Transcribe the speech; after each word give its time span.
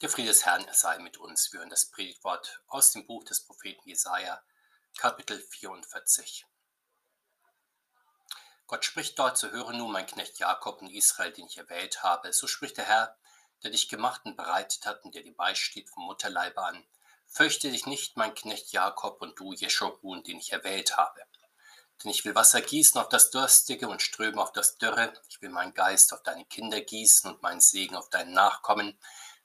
Der 0.00 0.08
Friede 0.08 0.28
des 0.28 0.46
Herrn 0.46 0.66
sei 0.72 0.98
mit 1.00 1.18
uns. 1.18 1.52
Wir 1.52 1.60
hören 1.60 1.68
das 1.68 1.84
Predigtwort 1.90 2.62
aus 2.68 2.90
dem 2.90 3.06
Buch 3.06 3.22
des 3.24 3.44
Propheten 3.44 3.86
Jesaja, 3.86 4.42
Kapitel 4.96 5.38
44. 5.38 6.46
Gott 8.66 8.82
spricht 8.82 9.18
dort, 9.18 9.36
so 9.36 9.50
höre 9.50 9.74
nun 9.74 9.92
mein 9.92 10.06
Knecht 10.06 10.38
Jakob 10.38 10.80
und 10.80 10.88
Israel, 10.88 11.32
den 11.32 11.44
ich 11.44 11.58
erwählt 11.58 12.02
habe. 12.02 12.32
So 12.32 12.46
spricht 12.46 12.78
der 12.78 12.86
Herr, 12.86 13.18
der 13.62 13.72
dich 13.72 13.90
gemacht 13.90 14.22
und 14.24 14.38
bereitet 14.38 14.86
hat 14.86 15.04
und 15.04 15.14
der 15.14 15.22
dir 15.22 15.36
beisteht 15.36 15.90
vom 15.90 16.04
Mutterleibe 16.04 16.62
an. 16.62 16.82
Fürchte 17.26 17.70
dich 17.70 17.84
nicht, 17.84 18.16
mein 18.16 18.34
Knecht 18.34 18.72
Jakob 18.72 19.20
und 19.20 19.38
du, 19.38 19.52
Jeschorun, 19.52 20.22
den 20.22 20.38
ich 20.38 20.50
erwählt 20.50 20.96
habe. 20.96 21.20
Denn 22.02 22.10
ich 22.10 22.24
will 22.24 22.34
Wasser 22.34 22.62
gießen 22.62 22.98
auf 22.98 23.10
das 23.10 23.30
Durstige 23.30 23.86
und 23.86 24.00
strömen 24.00 24.38
auf 24.38 24.52
das 24.52 24.78
Dürre. 24.78 25.12
Ich 25.28 25.42
will 25.42 25.50
meinen 25.50 25.74
Geist 25.74 26.14
auf 26.14 26.22
deine 26.22 26.46
Kinder 26.46 26.80
gießen 26.80 27.30
und 27.30 27.42
meinen 27.42 27.60
Segen 27.60 27.96
auf 27.96 28.08
deinen 28.08 28.32
Nachkommen 28.32 28.98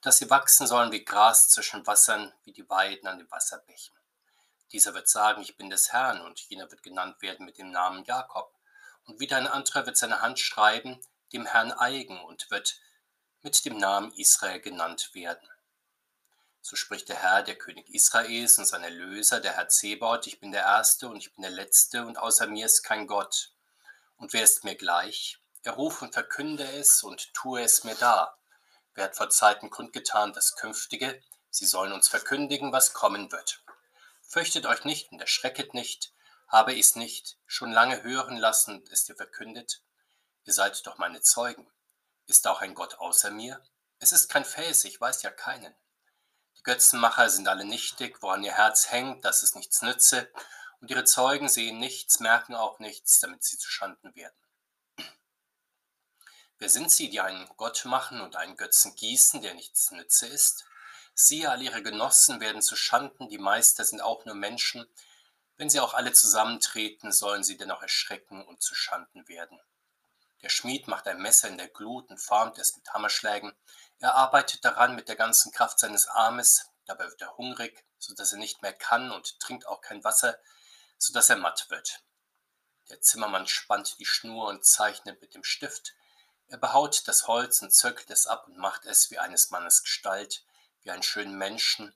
dass 0.05 0.17
sie 0.17 0.29
wachsen 0.29 0.67
sollen 0.67 0.91
wie 0.91 1.03
Gras 1.03 1.49
zwischen 1.49 1.87
Wassern, 1.87 2.32
wie 2.43 2.51
die 2.51 2.69
Weiden 2.69 3.07
an 3.07 3.18
den 3.18 3.32
Wasserbächen. 3.32 3.96
Dieser 4.71 4.93
wird 4.93 5.09
sagen, 5.09 5.41
ich 5.41 5.57
bin 5.57 5.71
des 5.71 5.91
Herrn, 5.93 6.21
und 6.21 6.39
jener 6.41 6.69
wird 6.69 6.83
genannt 6.83 7.23
werden 7.23 7.43
mit 7.43 7.57
dem 7.57 7.71
Namen 7.71 8.05
Jakob. 8.05 8.54
Und 9.05 9.19
wieder 9.19 9.37
ein 9.37 9.47
anderer 9.47 9.87
wird 9.87 9.97
seine 9.97 10.21
Hand 10.21 10.39
schreiben, 10.39 10.99
dem 11.33 11.47
Herrn 11.47 11.71
eigen, 11.71 12.23
und 12.23 12.51
wird 12.51 12.79
mit 13.41 13.65
dem 13.65 13.77
Namen 13.77 14.11
Israel 14.13 14.60
genannt 14.60 15.10
werden. 15.13 15.49
So 16.61 16.75
spricht 16.75 17.10
der 17.10 17.18
Herr, 17.24 17.41
der 17.41 17.55
König 17.55 17.89
Israels 17.89 18.60
und 18.60 18.65
sein 18.65 18.83
Erlöser, 18.83 19.39
der 19.39 19.54
Herr 19.54 19.69
Zebaut, 19.69 20.27
ich 20.27 20.39
bin 20.39 20.51
der 20.51 20.65
Erste 20.65 21.07
und 21.07 21.18
ich 21.18 21.33
bin 21.33 21.41
der 21.41 21.49
Letzte, 21.49 22.05
und 22.05 22.19
außer 22.19 22.46
mir 22.46 22.68
ist 22.68 22.83
kein 22.83 23.07
Gott. 23.07 23.54
Und 24.18 24.33
wer 24.33 24.43
ist 24.43 24.63
mir 24.65 24.75
gleich? 24.75 25.39
Er 25.63 25.71
rufe 25.71 26.05
und 26.05 26.13
verkünde 26.13 26.63
es 26.74 27.01
und 27.01 27.33
tue 27.33 27.63
es 27.63 27.83
mir 27.83 27.96
dar. 27.96 28.37
Wer 28.95 29.05
hat 29.05 29.17
vor 29.17 29.29
Zeiten 29.29 29.69
kundgetan 29.69 30.31
das 30.31 30.55
Künftige? 30.55 31.21
Sie 31.49 31.65
sollen 31.65 31.91
uns 31.91 32.08
verkündigen, 32.08 32.72
was 32.72 32.94
kommen 32.94 33.30
wird. 33.30 33.61
Fürchtet 34.21 34.65
euch 34.65 34.85
nicht 34.85 35.11
und 35.11 35.19
erschrecket 35.19 35.73
nicht, 35.73 36.13
habe 36.47 36.73
ich's 36.73 36.95
nicht 36.95 37.37
schon 37.45 37.73
lange 37.73 38.03
hören 38.03 38.37
lassen 38.37 38.75
und 38.75 38.89
es 38.89 39.03
dir 39.03 39.15
verkündet? 39.15 39.81
Ihr 40.45 40.53
seid 40.53 40.87
doch 40.87 40.97
meine 40.97 41.21
Zeugen. 41.21 41.69
Ist 42.25 42.47
auch 42.47 42.61
ein 42.61 42.73
Gott 42.73 42.95
außer 42.95 43.31
mir? 43.31 43.61
Es 43.99 44.13
ist 44.13 44.29
kein 44.29 44.45
Fels, 44.45 44.85
ich 44.85 44.99
weiß 44.99 45.23
ja 45.23 45.30
keinen. 45.30 45.75
Die 46.57 46.63
Götzenmacher 46.63 47.30
sind 47.30 47.49
alle 47.49 47.65
nichtig, 47.65 48.21
woran 48.21 48.43
ihr 48.43 48.53
Herz 48.53 48.91
hängt, 48.91 49.25
dass 49.25 49.43
es 49.43 49.55
nichts 49.55 49.81
nütze, 49.81 50.31
und 50.80 50.89
ihre 50.89 51.03
Zeugen 51.03 51.49
sehen 51.49 51.80
nichts, 51.80 52.21
merken 52.21 52.55
auch 52.55 52.80
nichts, 52.80 53.19
damit 53.19 53.43
sie 53.43 53.57
zu 53.57 53.69
Schanden 53.69 54.15
werden. 54.15 54.35
Wer 56.58 56.70
sind 56.70 56.92
sie, 56.92 57.09
die 57.09 57.20
einen 57.20 57.50
Gott 57.58 57.84
machen 57.86 58.22
und 58.22 58.36
einen 58.36 58.56
Götzen 58.56 58.95
gießen, 58.95 59.42
der 59.42 59.53
nichts 59.53 59.92
nütze 59.92 60.28
ist? 60.28 60.66
Sie, 61.14 61.48
all 61.48 61.61
ihre 61.61 61.84
Genossen 61.84 62.39
werden 62.39 62.61
zu 62.61 62.75
Schanden, 62.75 63.30
die 63.30 63.38
Meister 63.38 63.84
sind 63.84 64.02
auch 64.02 64.25
nur 64.25 64.36
Menschen. 64.36 64.86
Wenn 65.58 65.70
sie 65.70 65.80
auch 65.80 65.94
alle 65.94 66.14
zusammentreten, 66.14 67.11
sollen 67.11 67.44
sie 67.44 67.58
dennoch 67.58 67.81
erschrecken 67.81 68.45
und 68.45 68.61
zu 68.61 68.76
Schanden 68.76 69.28
werden. 69.28 69.59
Der 70.42 70.50
Schmied 70.50 70.88
macht 70.88 71.08
ein 71.08 71.22
Messer 71.22 71.48
in 71.48 71.58
der 71.58 71.70
Glut 71.70 72.09
und 72.09 72.20
formt 72.20 72.58
es 72.58 72.76
mit 72.76 72.94
Hammerschlägen. 72.94 73.53
Er 74.00 74.16
arbeitet 74.16 74.64
daran 74.64 74.95
mit 74.95 75.08
der 75.08 75.16
ganzen 75.16 75.52
Kraft 75.52 75.80
seines 75.80 76.08
Armes, 76.08 76.70
dabei 76.86 77.06
wird 77.06 77.22
er 77.22 77.36
hungrig, 77.38 77.86
so 77.98 78.14
dass 78.14 78.31
er 78.31 78.38
nicht 78.38 78.61
mehr 78.61 78.73
kann 78.73 79.11
und 79.11 79.39
trinkt 79.39 79.66
auch 79.67 79.81
kein 79.81 80.03
Wasser, 80.03 80.38
so 80.98 81.14
dass 81.14 81.30
er 81.30 81.38
matt 81.38 81.70
wird. 81.70 82.02
Der 82.89 83.02
Zimmermann 83.02 83.48
spannt 83.48 83.98
die 84.00 84.06
Schnur 84.06 84.48
und 84.48 84.66
zeichnet 84.66 85.20
mit 85.22 85.33
dem 85.33 85.44
Stift. 85.44 85.95
Er 86.47 86.57
behaut 86.57 87.07
das 87.07 87.27
Holz 87.27 87.61
und 87.61 87.73
zöckelt 87.73 88.09
es 88.11 88.27
ab 88.27 88.47
und 88.47 88.57
macht 88.57 88.85
es 88.85 89.09
wie 89.09 89.17
eines 89.17 89.49
Mannes 89.49 89.83
Gestalt, 89.83 90.45
wie 90.83 90.91
einen 90.91 91.03
schönen 91.03 91.37
Menschen. 91.37 91.95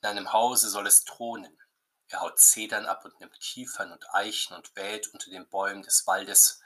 In 0.00 0.08
einem 0.08 0.32
Hause 0.32 0.70
soll 0.70 0.86
es 0.86 1.04
thronen. 1.04 1.56
Er 2.08 2.20
haut 2.20 2.40
Zedern 2.40 2.86
ab 2.86 3.04
und 3.04 3.20
nimmt 3.20 3.38
Kiefern 3.38 3.92
und 3.92 4.14
Eichen 4.14 4.56
und 4.56 4.74
wählt 4.74 5.08
unter 5.08 5.30
den 5.30 5.46
Bäumen 5.48 5.82
des 5.82 6.06
Waldes. 6.06 6.60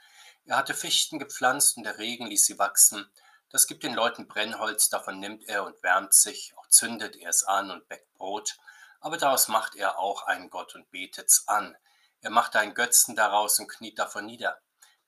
Er 0.45 0.57
hatte 0.57 0.73
Fichten 0.73 1.19
gepflanzt 1.19 1.77
und 1.77 1.83
der 1.83 1.97
Regen 1.97 2.27
ließ 2.27 2.45
sie 2.45 2.57
wachsen. 2.57 3.09
Das 3.49 3.67
gibt 3.67 3.83
den 3.83 3.93
Leuten 3.93 4.27
Brennholz, 4.27 4.89
davon 4.89 5.19
nimmt 5.19 5.47
er 5.47 5.65
und 5.65 5.81
wärmt 5.83 6.13
sich, 6.13 6.53
auch 6.57 6.67
zündet 6.67 7.15
er 7.15 7.29
es 7.29 7.43
an 7.43 7.69
und 7.69 7.87
bäckt 7.87 8.11
Brot. 8.13 8.57
Aber 9.01 9.17
daraus 9.17 9.49
macht 9.49 9.75
er 9.75 9.99
auch 9.99 10.23
einen 10.23 10.49
Gott 10.49 10.73
und 10.73 10.89
betet's 10.89 11.47
an. 11.47 11.77
Er 12.21 12.31
macht 12.31 12.55
einen 12.55 12.73
Götzen 12.73 13.15
daraus 13.15 13.59
und 13.59 13.67
kniet 13.67 13.99
davon 13.99 14.25
nieder. 14.25 14.61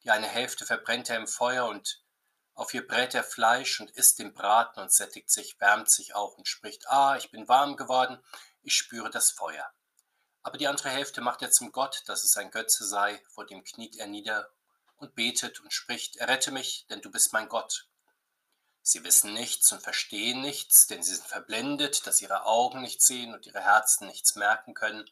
Die 0.04 0.12
eine 0.12 0.28
Hälfte 0.28 0.66
verbrennt 0.66 1.10
er 1.10 1.18
im 1.18 1.28
Feuer 1.28 1.66
und 1.66 2.02
auf 2.58 2.74
ihr 2.74 2.86
brät 2.86 3.14
er 3.14 3.24
Fleisch 3.24 3.80
und 3.80 3.92
isst 3.92 4.18
den 4.18 4.34
Braten 4.34 4.80
und 4.80 4.92
sättigt 4.92 5.30
sich, 5.30 5.60
wärmt 5.60 5.92
sich 5.92 6.16
auch 6.16 6.40
und 6.40 6.48
spricht, 6.48 6.90
ah, 6.90 7.16
ich 7.16 7.30
bin 7.30 7.48
warm 7.48 7.78
geworden, 7.78 8.18
ich 8.64 8.74
spüre 8.74 9.12
das 9.12 9.30
Feuer. 9.30 9.72
Aber 10.42 10.58
die 10.58 10.68
andere 10.68 10.90
Hälfte 10.90 11.22
macht 11.22 11.44
er 11.44 11.52
zum 11.52 11.72
Gott, 11.72 12.02
dass 12.08 12.24
es 12.24 12.36
ein 12.36 12.50
Götze 12.50 12.84
sei, 12.88 13.22
vor 13.30 13.46
dem 13.46 13.64
kniet 13.64 13.96
er 13.98 14.08
nieder 14.08 14.50
und 14.96 15.14
betet 15.14 15.60
und 15.60 15.72
spricht, 15.72 16.16
errette 16.16 16.52
mich, 16.52 16.88
denn 16.90 17.02
du 17.02 17.12
bist 17.12 17.32
mein 17.32 17.48
Gott. 17.48 17.88
Sie 18.82 19.04
wissen 19.04 19.36
nichts 19.36 19.72
und 19.72 19.84
verstehen 19.84 20.42
nichts, 20.42 20.88
denn 20.88 21.04
sie 21.04 21.14
sind 21.14 21.28
verblendet, 21.28 22.08
dass 22.08 22.24
ihre 22.24 22.46
Augen 22.46 22.82
nicht 22.82 23.04
sehen 23.04 23.36
und 23.36 23.46
ihre 23.46 23.62
Herzen 23.62 24.08
nichts 24.08 24.36
merken 24.36 24.74
können. 24.74 25.08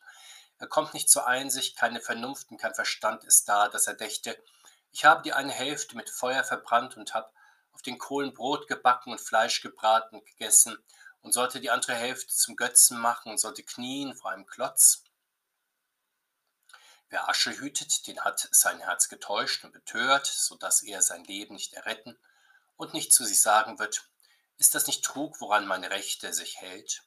Er 0.58 0.68
kommt 0.68 0.96
nicht 0.96 1.12
zur 1.12 1.28
Einsicht, 1.28 1.78
keine 1.78 2.02
Vernunft 2.02 2.50
und 2.50 2.58
kein 2.58 2.74
Verstand 2.74 3.24
ist 3.24 3.48
da, 3.48 3.68
dass 3.68 3.86
er 3.86 3.94
dächte, 3.94 4.42
ich 4.96 5.04
habe 5.04 5.24
die 5.24 5.34
eine 5.34 5.52
Hälfte 5.52 5.98
mit 5.98 6.10
Feuer 6.10 6.46
verbrannt 6.46 6.96
und 6.96 7.14
habe 7.14 7.30
auf 7.74 7.82
den 7.82 7.98
Kohlen 7.98 8.34
Brot 8.34 8.70
gebacken 8.70 9.12
und 9.12 9.20
Fleisch 9.20 9.62
gebraten 9.62 10.24
gegessen 10.24 10.78
und 11.20 11.34
sollte 11.34 11.60
die 11.60 11.70
andere 11.70 11.96
Hälfte 11.96 12.34
zum 12.34 12.56
Götzen 12.56 12.98
machen 12.98 13.30
und 13.30 13.38
sollte 13.38 13.62
knien 13.64 14.16
vor 14.16 14.32
einem 14.32 14.46
Klotz. 14.46 15.04
Wer 17.10 17.28
Asche 17.28 17.60
hütet, 17.60 18.08
den 18.08 18.22
hat 18.22 18.48
sein 18.54 18.80
Herz 18.80 19.10
getäuscht 19.10 19.66
und 19.66 19.74
betört, 19.74 20.28
so 20.28 20.56
dass 20.56 20.82
er 20.82 21.02
sein 21.02 21.26
Leben 21.26 21.56
nicht 21.56 21.74
erretten 21.74 22.18
und 22.78 22.94
nicht 22.94 23.12
zu 23.12 23.26
sich 23.26 23.42
sagen 23.42 23.78
wird, 23.80 24.08
ist 24.58 24.76
das 24.76 24.88
nicht 24.88 25.04
Trug, 25.04 25.42
woran 25.42 25.68
meine 25.68 25.90
Rechte 25.90 26.32
sich 26.32 26.62
hält? 26.62 27.04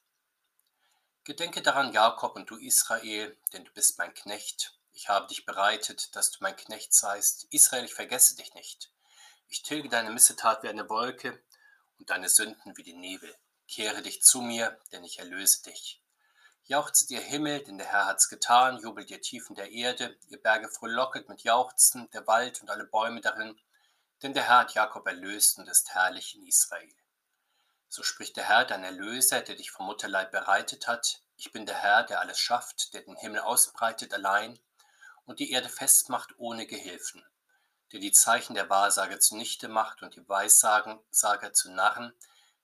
Gedenke 1.25 1.62
daran, 1.62 1.94
Jakob 1.94 2.37
und 2.37 2.50
du 2.50 2.59
Israel, 2.59 3.34
denn 3.54 3.65
du 3.65 3.72
bist 3.72 3.97
mein 3.97 4.12
Knecht, 4.12 4.78
ich 4.98 5.09
habe 5.09 5.28
dich 5.28 5.47
bereitet, 5.47 6.16
dass 6.16 6.32
du 6.32 6.38
mein 6.41 6.56
Knecht 6.56 6.92
seist. 6.92 7.47
Israel, 7.50 7.84
ich 7.84 7.94
vergesse 7.94 8.34
dich 8.34 8.54
nicht. 8.54 8.91
Ich 9.47 9.62
tilge 9.62 9.88
deine 9.88 10.10
Missetat 10.10 10.64
wie 10.64 10.69
eine 10.69 10.91
Wolke 10.91 11.41
und 12.00 12.10
deine 12.10 12.28
Sünden 12.28 12.76
wie 12.76 12.82
den 12.82 12.98
Nebel. 12.98 13.32
Kehre 13.69 14.03
dich 14.03 14.22
zu 14.22 14.41
mir, 14.41 14.76
denn 14.91 15.04
ich 15.04 15.20
erlöse 15.20 15.62
dich. 15.62 16.03
Jauchzet 16.64 17.12
ihr 17.12 17.20
Himmel, 17.20 17.62
denn 17.62 17.78
der 17.78 17.86
Herr 17.86 18.06
hat's 18.06 18.28
getan, 18.28 18.78
jubelt 18.78 19.09
ihr 19.12 19.20
Tiefen 19.22 19.54
der 19.54 19.70
Erde, 19.70 20.19
ihr 20.31 20.42
Berge 20.42 20.69
frohlocket 20.69 21.28
mit 21.28 21.44
Jauchzen, 21.44 22.10
der 22.10 22.26
Wald 22.26 22.60
und 22.60 22.69
alle 22.69 22.84
Bäume 22.84 23.20
darin, 23.20 23.56
denn 24.25 24.34
der 24.34 24.48
Herr 24.48 24.59
hat 24.59 24.75
Jakob 24.75 25.06
erlöst 25.06 25.59
und 25.59 25.69
ist 25.69 25.94
herrlich 25.94 26.34
in 26.34 26.44
Israel. 26.44 26.92
So 27.88 28.03
spricht 28.03 28.36
der 28.36 28.48
Herr, 28.48 28.65
dein 28.65 28.82
Erlöser, 28.82 29.42
der 29.42 29.54
dich 29.54 29.70
vom 29.70 29.86
Mutterleib 29.86 30.32
bereitet 30.32 30.88
hat. 30.88 31.22
Ich 31.36 31.53
bin 31.53 31.66
der 31.66 31.76
Herr, 31.76 32.03
der 32.03 32.19
alles 32.19 32.41
schafft, 32.41 32.92
der 32.94 33.03
den 33.03 33.15
Himmel 33.15 33.42
ausbreitet 33.42 34.12
allein 34.12 34.59
und 35.28 35.41
die 35.41 35.50
Erde 35.53 35.69
festmacht 35.69 36.34
ohne 36.39 36.66
Gehilfen, 36.66 37.22
der 37.93 38.00
die 38.00 38.12
Zeichen 38.12 38.55
der 38.55 38.71
Wahrsager 38.71 39.21
zunichte 39.21 39.69
macht 39.69 40.03
und 40.03 40.16
die 40.16 40.27
Weissager 40.27 41.53
zu 41.53 41.71
Narren, 41.71 42.15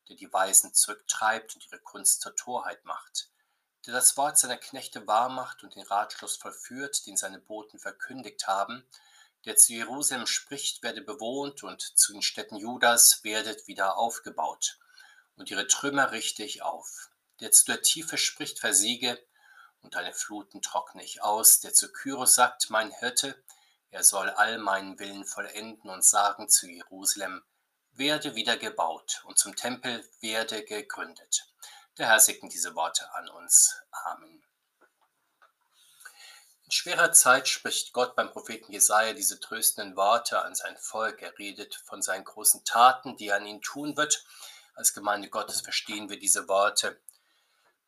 der 0.08 0.16
die 0.16 0.32
Weisen 0.32 0.72
zurücktreibt 0.72 1.54
und 1.54 1.66
ihre 1.66 1.78
Kunst 1.78 2.22
zur 2.22 2.34
Torheit 2.34 2.82
macht, 2.86 3.28
der 3.86 3.92
das 3.92 4.16
Wort 4.16 4.38
seiner 4.38 4.56
Knechte 4.56 5.06
wahrmacht 5.06 5.62
und 5.62 5.74
den 5.74 5.82
Ratschluss 5.82 6.36
vollführt, 6.36 7.06
den 7.06 7.18
seine 7.18 7.38
Boten 7.38 7.78
verkündigt 7.78 8.46
haben, 8.46 8.82
der 9.44 9.56
zu 9.56 9.74
Jerusalem 9.74 10.26
spricht, 10.26 10.82
werde 10.82 11.02
bewohnt 11.02 11.62
und 11.64 11.82
zu 11.82 12.14
den 12.14 12.22
Städten 12.22 12.56
Judas 12.56 13.22
werdet 13.24 13.68
wieder 13.68 13.98
aufgebaut. 13.98 14.78
Und 15.36 15.50
ihre 15.50 15.66
Trümmer 15.66 16.12
richte 16.12 16.42
ich 16.42 16.62
auf, 16.62 17.10
der 17.40 17.50
zu 17.50 17.66
der 17.66 17.82
Tiefe 17.82 18.16
spricht, 18.16 18.58
versiege 18.58 19.22
und 19.84 19.94
deine 19.94 20.14
Fluten 20.14 20.62
trockne 20.62 21.04
ich 21.04 21.22
aus, 21.22 21.60
der 21.60 21.74
zu 21.74 21.92
Kyros 21.92 22.34
sagt, 22.34 22.70
mein 22.70 22.90
Hirte, 22.90 23.40
er 23.90 24.02
soll 24.02 24.30
all 24.30 24.58
meinen 24.58 24.98
Willen 24.98 25.24
vollenden 25.24 25.90
und 25.90 26.04
sagen 26.04 26.48
zu 26.48 26.66
Jerusalem, 26.66 27.44
werde 27.92 28.34
wieder 28.34 28.56
gebaut 28.56 29.22
und 29.26 29.38
zum 29.38 29.54
Tempel 29.54 30.04
werde 30.20 30.64
gegründet. 30.64 31.46
Der 31.98 32.08
Herr 32.08 32.18
segne 32.18 32.48
diese 32.48 32.74
Worte 32.74 33.08
an 33.14 33.28
uns. 33.28 33.76
Amen. 33.92 34.42
In 36.64 36.70
schwerer 36.72 37.12
Zeit 37.12 37.46
spricht 37.46 37.92
Gott 37.92 38.16
beim 38.16 38.32
Propheten 38.32 38.72
Jesaja 38.72 39.12
diese 39.12 39.38
tröstenden 39.38 39.96
Worte 39.96 40.42
an 40.42 40.54
sein 40.54 40.76
Volk. 40.78 41.22
Er 41.22 41.38
redet 41.38 41.76
von 41.84 42.02
seinen 42.02 42.24
großen 42.24 42.64
Taten, 42.64 43.16
die 43.16 43.28
er 43.28 43.36
an 43.36 43.46
ihn 43.46 43.60
tun 43.60 43.96
wird. 43.96 44.24
Als 44.74 44.94
Gemeinde 44.94 45.28
Gottes 45.28 45.60
verstehen 45.60 46.08
wir 46.08 46.18
diese 46.18 46.48
Worte 46.48 47.00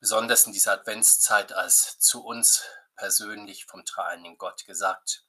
besonders 0.00 0.46
in 0.46 0.52
dieser 0.52 0.72
Adventszeit 0.72 1.52
als 1.52 1.98
zu 1.98 2.24
uns 2.24 2.62
persönlich 2.96 3.66
vom 3.66 3.84
dreieinigen 3.84 4.38
Gott 4.38 4.64
gesagt, 4.64 5.24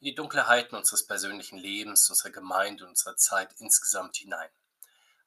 in 0.00 0.06
die 0.06 0.14
Dunkelheiten 0.14 0.76
unseres 0.76 1.06
persönlichen 1.06 1.58
Lebens, 1.58 2.08
unserer 2.08 2.30
Gemeinde, 2.30 2.86
unserer 2.86 3.16
Zeit 3.16 3.52
insgesamt 3.58 4.16
hinein. 4.16 4.50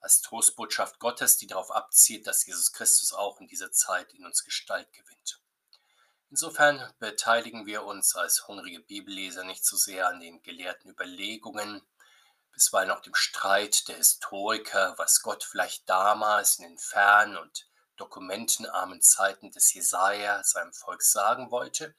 als 0.01 0.21
Trostbotschaft 0.21 0.99
Gottes, 0.99 1.37
die 1.37 1.47
darauf 1.47 1.71
abzielt, 1.71 2.25
dass 2.25 2.45
Jesus 2.45 2.73
Christus 2.73 3.13
auch 3.13 3.39
in 3.39 3.47
dieser 3.47 3.71
Zeit 3.71 4.13
in 4.13 4.25
uns 4.25 4.43
Gestalt 4.43 4.91
gewinnt. 4.93 5.39
Insofern 6.31 6.91
beteiligen 6.99 7.65
wir 7.65 7.83
uns 7.83 8.15
als 8.15 8.47
hungrige 8.47 8.79
Bibelleser 8.79 9.43
nicht 9.43 9.65
so 9.65 9.77
sehr 9.77 10.07
an 10.07 10.19
den 10.19 10.41
gelehrten 10.41 10.89
Überlegungen, 10.89 11.81
bisweilen 12.51 12.89
auch 12.89 13.01
dem 13.01 13.15
Streit 13.15 13.87
der 13.87 13.97
Historiker, 13.97 14.95
was 14.97 15.21
Gott 15.21 15.43
vielleicht 15.43 15.87
damals 15.89 16.57
in 16.57 16.69
den 16.69 16.77
fernen 16.77 17.37
und 17.37 17.67
dokumentenarmen 18.01 19.01
Zeiten 19.01 19.51
des 19.51 19.73
Jesaja 19.73 20.43
seinem 20.43 20.73
Volk 20.73 21.03
sagen 21.03 21.51
wollte, 21.51 21.93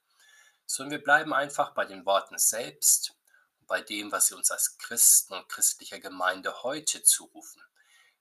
sondern 0.67 0.99
wir 0.99 1.05
bleiben 1.05 1.33
einfach 1.33 1.75
bei 1.75 1.85
den 1.85 2.05
Worten 2.05 2.39
selbst 2.39 3.15
und 3.61 3.69
bei 3.69 3.81
dem, 3.81 4.11
was 4.11 4.27
sie 4.27 4.35
uns 4.35 4.51
als 4.51 4.77
Christen 4.79 5.35
und 5.35 5.49
christlicher 5.49 6.01
Gemeinde 6.01 6.65
heute 6.65 7.05
zurufen. 7.05 7.63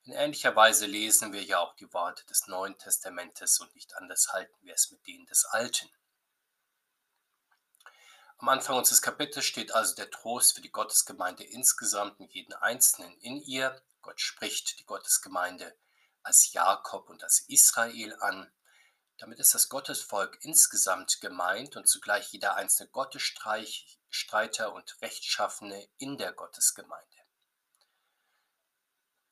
In 0.04 0.13
ähnlicher 0.13 0.56
Weise 0.56 0.86
lesen 0.86 1.33
wir 1.33 1.44
ja 1.44 1.60
auch 1.60 1.75
die 1.75 1.92
Worte 1.92 2.24
des 2.28 2.48
Neuen 2.48 2.78
Testamentes 2.78 3.60
und 3.60 3.74
nicht 3.74 3.95
anders 3.98 4.31
halten 4.31 4.56
wir 4.62 4.75
es 4.75 4.92
mit 4.92 5.06
denen 5.07 5.25
des 5.25 5.45
Alten. 5.45 5.89
Am 8.38 8.50
Anfang 8.50 8.77
unseres 8.77 9.01
Kapitels 9.01 9.45
steht 9.45 9.74
also 9.74 9.95
der 9.95 10.10
Trost 10.10 10.56
für 10.56 10.62
die 10.62 10.72
Gottesgemeinde 10.72 11.44
insgesamt 11.44 12.19
und 12.19 12.31
jeden 12.31 12.54
Einzelnen 12.54 13.16
in 13.22 13.38
ihr. 13.42 13.80
Gott 14.01 14.19
spricht 14.19 14.80
die 14.80 14.86
Gottesgemeinde 14.86 15.75
als 16.23 16.53
Jakob 16.53 17.09
und 17.09 17.23
als 17.23 17.45
Israel 17.47 18.15
an. 18.21 18.51
Damit 19.18 19.39
ist 19.39 19.53
das 19.53 19.69
Gottesvolk 19.69 20.39
insgesamt 20.41 21.21
gemeint 21.21 21.75
und 21.75 21.88
zugleich 21.88 22.31
jeder 22.31 22.56
einzelne 22.56 22.89
Gottesstreiter 22.89 24.73
und 24.73 25.01
Rechtschaffene 25.01 25.88
in 25.97 26.18
der 26.18 26.33
Gottesgemeinde. 26.33 27.07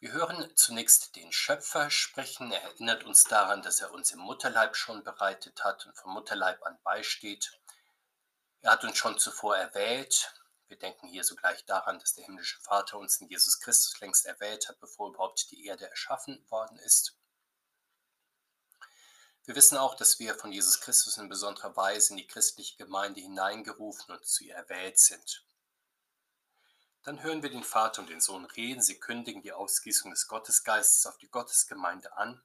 Wir 0.02 0.14
hören 0.14 0.56
zunächst 0.56 1.18
den 1.18 1.34
Schöpfer 1.34 1.90
sprechen. 1.90 2.54
Er 2.54 2.62
erinnert 2.62 3.04
uns 3.04 3.26
daran, 3.26 3.62
dass 3.62 3.82
er 3.82 3.92
uns 3.92 4.12
im 4.12 4.20
Mutterleib 4.20 4.78
schon 4.78 5.04
bereitet 5.04 5.62
hat 5.66 5.86
und 5.86 5.98
vom 5.98 6.14
Mutterleib 6.14 6.64
an 6.64 6.80
beisteht. 6.84 7.60
Er 8.62 8.72
hat 8.72 8.84
uns 8.86 8.98
schon 8.98 9.20
zuvor 9.20 9.58
erwählt. 9.58 10.34
Wir 10.70 10.78
denken 10.78 11.08
hier 11.08 11.24
sogleich 11.24 11.66
daran, 11.66 11.98
dass 11.98 12.14
der 12.14 12.26
himmlische 12.26 12.60
Vater 12.62 13.00
uns 13.00 13.20
in 13.20 13.28
Jesus 13.28 13.60
Christus 13.60 14.00
längst 14.02 14.28
erwählt 14.28 14.70
hat, 14.70 14.80
bevor 14.80 15.10
überhaupt 15.10 15.50
die 15.50 15.66
Erde 15.66 15.90
erschaffen 15.90 16.46
worden 16.50 16.78
ist. 16.80 17.18
Wir 19.46 19.56
wissen 19.56 19.80
auch, 19.80 19.96
dass 19.96 20.20
wir 20.20 20.36
von 20.36 20.52
Jesus 20.52 20.80
Christus 20.80 21.18
in 21.18 21.28
besonderer 21.28 21.76
Weise 21.76 22.12
in 22.12 22.18
die 22.18 22.28
christliche 22.28 22.78
Gemeinde 22.78 23.20
hineingerufen 23.20 24.14
und 24.14 24.24
zu 24.24 24.44
ihr 24.44 24.54
erwählt 24.54 25.00
sind. 25.00 25.44
Dann 27.02 27.24
hören 27.24 27.42
wir 27.42 27.50
den 27.50 27.64
Vater 27.64 28.04
und 28.04 28.10
den 28.12 28.22
Sohn 28.22 28.46
reden. 28.46 28.84
Sie 28.84 29.00
kündigen 29.00 29.42
die 29.42 29.54
Ausgießung 29.54 30.12
des 30.12 30.28
Gottesgeistes 30.28 31.08
auf 31.08 31.18
die 31.18 31.32
Gottesgemeinde 31.32 32.16
an. 32.16 32.44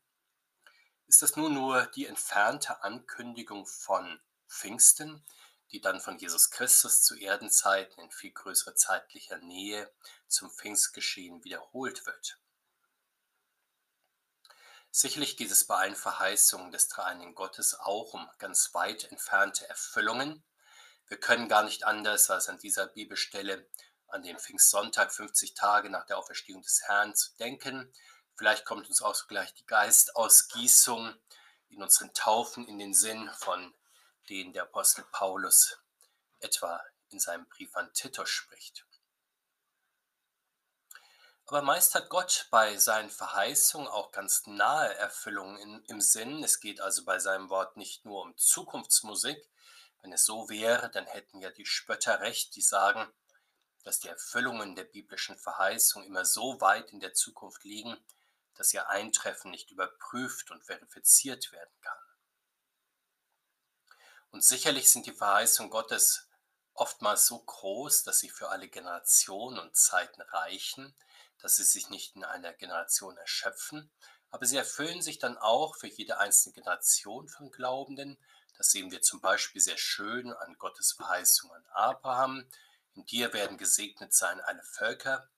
Ist 1.06 1.20
das 1.20 1.36
nun 1.36 1.52
nur 1.52 1.84
die 1.88 2.06
entfernte 2.06 2.82
Ankündigung 2.82 3.66
von 3.66 4.18
Pfingsten, 4.48 5.22
die 5.72 5.80
dann 5.80 6.00
von 6.00 6.18
Jesus 6.18 6.50
Christus 6.50 7.02
zu 7.02 7.16
Erdenzeiten 7.16 8.00
in 8.00 8.10
viel 8.10 8.32
größerer 8.32 8.74
zeitlicher 8.74 9.38
Nähe 9.38 9.90
zum 10.28 10.50
Pfingstgeschehen 10.50 11.42
wiederholt 11.44 12.06
wird? 12.06 12.38
Sicherlich 14.90 15.36
geht 15.36 15.50
es 15.50 15.66
bei 15.66 15.76
allen 15.76 15.96
Verheißungen 15.96 16.70
des 16.70 16.88
dreieinigen 16.88 17.34
Gottes 17.34 17.74
auch 17.74 18.14
um 18.14 18.30
ganz 18.38 18.72
weit 18.74 19.10
entfernte 19.10 19.68
Erfüllungen. 19.68 20.44
Wir 21.08 21.18
können 21.18 21.48
gar 21.48 21.64
nicht 21.64 21.84
anders, 21.84 22.30
als 22.30 22.48
an 22.48 22.58
dieser 22.58 22.86
Bibelstelle 22.86 23.68
an 24.06 24.22
den 24.22 24.38
Pfingstsonntag, 24.38 25.12
50 25.12 25.54
Tage 25.54 25.90
nach 25.90 26.06
der 26.06 26.18
Auferstehung 26.18 26.62
des 26.62 26.82
Herrn, 26.86 27.14
zu 27.16 27.34
denken. 27.38 27.92
Vielleicht 28.36 28.64
kommt 28.64 28.88
uns 28.88 29.02
auch 29.02 29.26
gleich 29.26 29.52
die 29.54 29.66
Geistausgießung 29.66 31.12
in 31.70 31.82
unseren 31.82 32.14
Taufen 32.14 32.66
in 32.68 32.78
den 32.78 32.94
Sinn, 32.94 33.28
von 33.38 33.74
denen 34.28 34.52
der 34.52 34.64
Apostel 34.64 35.04
Paulus 35.12 35.78
etwa 36.40 36.82
in 37.10 37.18
seinem 37.18 37.46
Brief 37.46 37.74
an 37.76 37.92
Titus 37.92 38.28
spricht. 38.28 38.86
Aber 41.46 41.60
meist 41.60 41.94
hat 41.94 42.08
Gott 42.08 42.48
bei 42.50 42.78
seinen 42.78 43.10
Verheißungen 43.10 43.86
auch 43.86 44.12
ganz 44.12 44.46
nahe 44.46 44.94
Erfüllungen 44.94 45.84
im 45.84 46.00
Sinn. 46.00 46.42
Es 46.42 46.58
geht 46.58 46.80
also 46.80 47.04
bei 47.04 47.18
seinem 47.18 47.50
Wort 47.50 47.76
nicht 47.76 48.06
nur 48.06 48.22
um 48.22 48.36
Zukunftsmusik. 48.36 49.46
Wenn 50.00 50.12
es 50.12 50.24
so 50.24 50.48
wäre, 50.48 50.90
dann 50.90 51.06
hätten 51.06 51.40
ja 51.40 51.50
die 51.50 51.66
Spötter 51.66 52.20
recht, 52.20 52.56
die 52.56 52.62
sagen, 52.62 53.06
dass 53.84 54.00
die 54.00 54.08
Erfüllungen 54.08 54.74
der 54.74 54.84
biblischen 54.84 55.36
Verheißung 55.36 56.04
immer 56.04 56.24
so 56.24 56.60
weit 56.62 56.90
in 56.92 57.00
der 57.00 57.12
Zukunft 57.12 57.64
liegen, 57.64 58.02
dass 58.54 58.72
ihr 58.72 58.88
Eintreffen 58.88 59.50
nicht 59.50 59.70
überprüft 59.70 60.50
und 60.50 60.64
verifiziert 60.64 61.52
werden 61.52 61.74
kann. 61.82 61.98
Und 64.34 64.42
sicherlich 64.42 64.90
sind 64.90 65.06
die 65.06 65.12
Verheißungen 65.12 65.70
Gottes 65.70 66.26
oftmals 66.72 67.26
so 67.26 67.38
groß, 67.38 68.02
dass 68.02 68.18
sie 68.18 68.28
für 68.28 68.48
alle 68.48 68.66
Generationen 68.66 69.60
und 69.60 69.76
Zeiten 69.76 70.20
reichen, 70.22 70.92
dass 71.38 71.54
sie 71.54 71.62
sich 71.62 71.88
nicht 71.88 72.16
in 72.16 72.24
einer 72.24 72.52
Generation 72.52 73.16
erschöpfen, 73.16 73.92
aber 74.32 74.44
sie 74.44 74.56
erfüllen 74.56 75.02
sich 75.02 75.20
dann 75.20 75.38
auch 75.38 75.76
für 75.76 75.86
jede 75.86 76.18
einzelne 76.18 76.52
Generation 76.52 77.28
von 77.28 77.52
Glaubenden. 77.52 78.18
Das 78.58 78.72
sehen 78.72 78.90
wir 78.90 79.02
zum 79.02 79.20
Beispiel 79.20 79.60
sehr 79.60 79.78
schön 79.78 80.32
an 80.32 80.58
Gottes 80.58 80.94
Verheißung 80.94 81.52
an 81.52 81.64
Abraham, 81.68 82.44
in 82.94 83.06
dir 83.06 83.32
werden 83.34 83.56
gesegnet 83.56 84.14
sein 84.14 84.40
alle 84.40 84.64
Völker. 84.64 85.28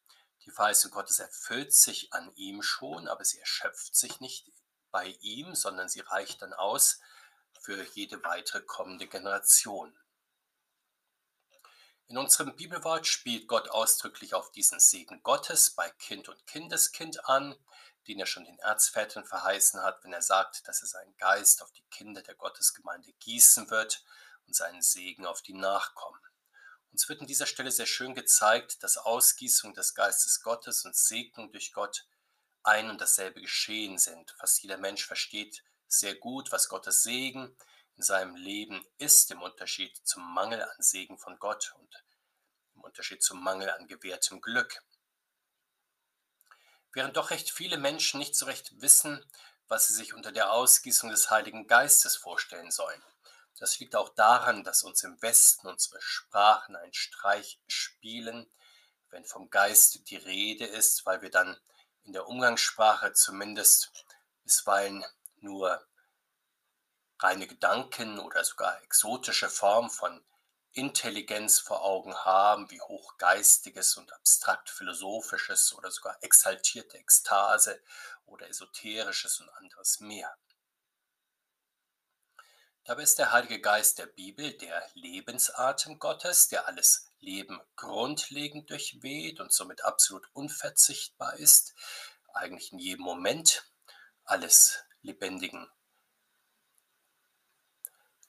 Die 0.47 0.51
Verheißung 0.51 0.91
Gottes 0.91 1.19
erfüllt 1.19 1.75
sich 1.75 2.15
an 2.15 2.35
ihm 2.35 2.63
schon, 2.63 3.09
aber 3.09 3.27
sie 3.27 3.41
erschöpft 3.41 3.95
sich 3.95 4.21
nicht 4.21 4.51
bei 4.91 5.09
ihm, 5.21 5.55
sondern 5.55 5.91
sie 5.91 6.01
reicht 6.01 6.41
dann 6.41 6.55
aus 6.55 6.99
für 7.67 7.85
jede 7.95 8.23
weitere 8.23 8.63
kommende 8.63 9.09
Generation. 9.09 9.93
In 12.07 12.17
unserem 12.17 12.55
Bibelwort 12.55 13.09
spielt 13.09 13.49
Gott 13.49 13.71
ausdrücklich 13.71 14.35
auf 14.35 14.53
diesen 14.53 14.79
Segen 14.79 15.21
Gottes 15.25 15.73
bei 15.73 15.91
Kind 15.91 16.29
und 16.29 16.47
Kindeskind 16.47 17.29
an, 17.29 17.57
den 18.07 18.21
er 18.21 18.27
schon 18.27 18.45
den 18.45 18.61
Erzvätern 18.61 19.25
verheißen 19.25 19.83
hat, 19.83 20.05
wenn 20.05 20.13
er 20.13 20.23
sagt, 20.23 20.69
dass 20.69 20.81
er 20.81 20.87
seinen 20.87 21.17
Geist 21.17 21.61
auf 21.61 21.73
die 21.73 21.83
Kinder 21.91 22.23
der 22.23 22.37
Gottesgemeinde 22.37 23.13
gießen 23.15 23.69
wird 23.69 24.05
und 24.47 24.55
seinen 24.55 24.81
Segen 24.81 25.27
auf 25.27 25.43
die 25.43 25.55
Nachkommen. 25.55 26.21
Uns 26.93 27.09
wird 27.09 27.21
an 27.21 27.27
dieser 27.27 27.47
Stelle 27.47 27.73
sehr 27.73 27.87
schön 27.87 28.15
gezeigt, 28.15 28.81
dass 28.85 28.97
Ausgießung 28.97 29.75
des 29.75 29.97
Geistes 29.97 30.41
Gottes 30.41 30.85
und 30.85 30.95
Segnung 30.95 31.51
durch 31.51 31.73
Gott 31.73 32.07
ein 32.63 32.91
und 32.91 33.01
dasselbe 33.01 33.41
Geschehen 33.41 33.99
sind. 33.99 34.37
Fast 34.39 34.63
jeder 34.63 34.79
Mensch 34.79 35.05
versteht 35.05 35.65
sehr 35.89 36.15
gut, 36.15 36.53
was 36.53 36.69
Gottes 36.69 37.03
Segen 37.03 37.57
in 37.97 38.03
seinem 38.03 38.37
Leben 38.37 38.85
ist, 38.99 39.31
im 39.31 39.43
Unterschied 39.43 39.97
zum 40.05 40.35
Mangel 40.35 40.63
an 40.63 40.83
Segen 40.83 41.19
von 41.19 41.39
Gott 41.39 41.75
und 41.79 42.05
im 42.75 42.83
Unterschied 42.83 43.23
zum 43.23 43.43
Mangel 43.43 43.71
an 43.71 43.87
gewährtem 43.87 44.41
Glück. 44.41 44.83
Während 46.93 47.17
doch 47.17 47.31
recht 47.31 47.51
viele 47.51 47.79
Menschen 47.79 48.19
nicht 48.19 48.37
so 48.37 48.47
recht 48.47 48.81
wissen, 48.81 49.25
was 49.69 49.89
sie 49.89 49.95
sich 49.95 50.15
unter 50.15 50.33
der 50.33 50.53
Ausgießung 50.53 51.11
des 51.11 51.31
Heiligen 51.31 51.67
Geistes 51.67 52.17
vorstellen 52.17 52.71
sollen. 52.71 53.03
Das 53.59 53.79
liegt 53.79 53.97
auch 53.97 54.11
daran, 54.11 54.65
dass 54.65 54.83
uns 54.83 55.03
im 55.03 55.21
Westen 55.23 55.67
unsere 55.67 56.01
Sprachen 56.01 56.77
einen 56.77 56.93
Streich 56.93 57.59
spielen, 57.67 58.51
wenn 59.11 59.25
vom 59.25 59.49
Geist 59.51 60.09
die 60.11 60.17
Rede 60.17 60.67
ist, 60.67 61.07
weil 61.07 61.23
wir 61.23 61.31
dann 61.31 61.59
in 62.05 62.13
der 62.13 62.29
Umgangssprache 62.29 63.13
zumindest 63.15 63.91
bisweilen 64.45 65.05
nur 65.47 65.87
reine 67.19 67.47
Gedanken 67.47 68.19
oder 68.19 68.45
sogar 68.45 68.83
exotische 68.83 69.49
Formen 69.49 69.89
von 69.89 70.23
Intelligenz 70.73 71.59
vor 71.59 71.83
Augen 71.83 72.15
haben, 72.15 72.71
wie 72.71 72.81
hochgeistiges 72.81 73.97
und 73.97 74.13
abstrakt 74.13 74.69
philosophisches 74.69 75.73
oder 75.73 75.91
sogar 75.91 76.23
exaltierte 76.23 76.99
Ekstase 76.99 77.83
oder 78.27 78.47
esoterisches 78.49 79.41
und 79.41 79.49
anderes 79.51 80.01
mehr. 80.01 80.37
Dabei 82.85 83.03
ist 83.03 83.19
der 83.19 83.33
Heilige 83.33 83.61
Geist 83.61 83.99
der 83.99 84.07
Bibel 84.07 84.53
der 84.59 84.87
Lebensatem 84.95 85.99
Gottes, 85.99 86.49
der 86.49 86.69
alles 86.69 87.11
Leben 87.19 87.61
grundlegend 87.75 88.69
durchweht 88.69 89.41
und 89.41 89.53
somit 89.53 89.83
absolut 89.83 90.29
unverzichtbar 90.35 91.37
ist, 91.37 91.75
eigentlich 92.35 92.73
in 92.73 92.79
jedem 92.79 93.05
Moment 93.05 93.65
alles 94.25 94.85
Lebendigen. 95.07 95.71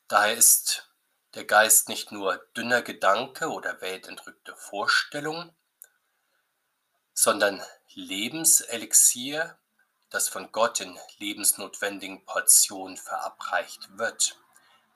Daher 0.07 0.37
ist 0.37 0.87
der 1.33 1.43
Geist 1.43 1.89
nicht 1.89 2.11
nur 2.11 2.37
dünner 2.55 2.81
Gedanke 2.81 3.49
oder 3.49 3.81
weltentrückte 3.81 4.55
Vorstellung, 4.55 5.53
sondern 7.13 7.63
Lebenselixier, 7.93 9.57
das 10.09 10.29
von 10.29 10.51
Gott 10.51 10.79
in 10.79 10.97
lebensnotwendigen 11.17 12.23
Portionen 12.25 12.95
verabreicht 12.95 13.97
wird. 13.97 14.37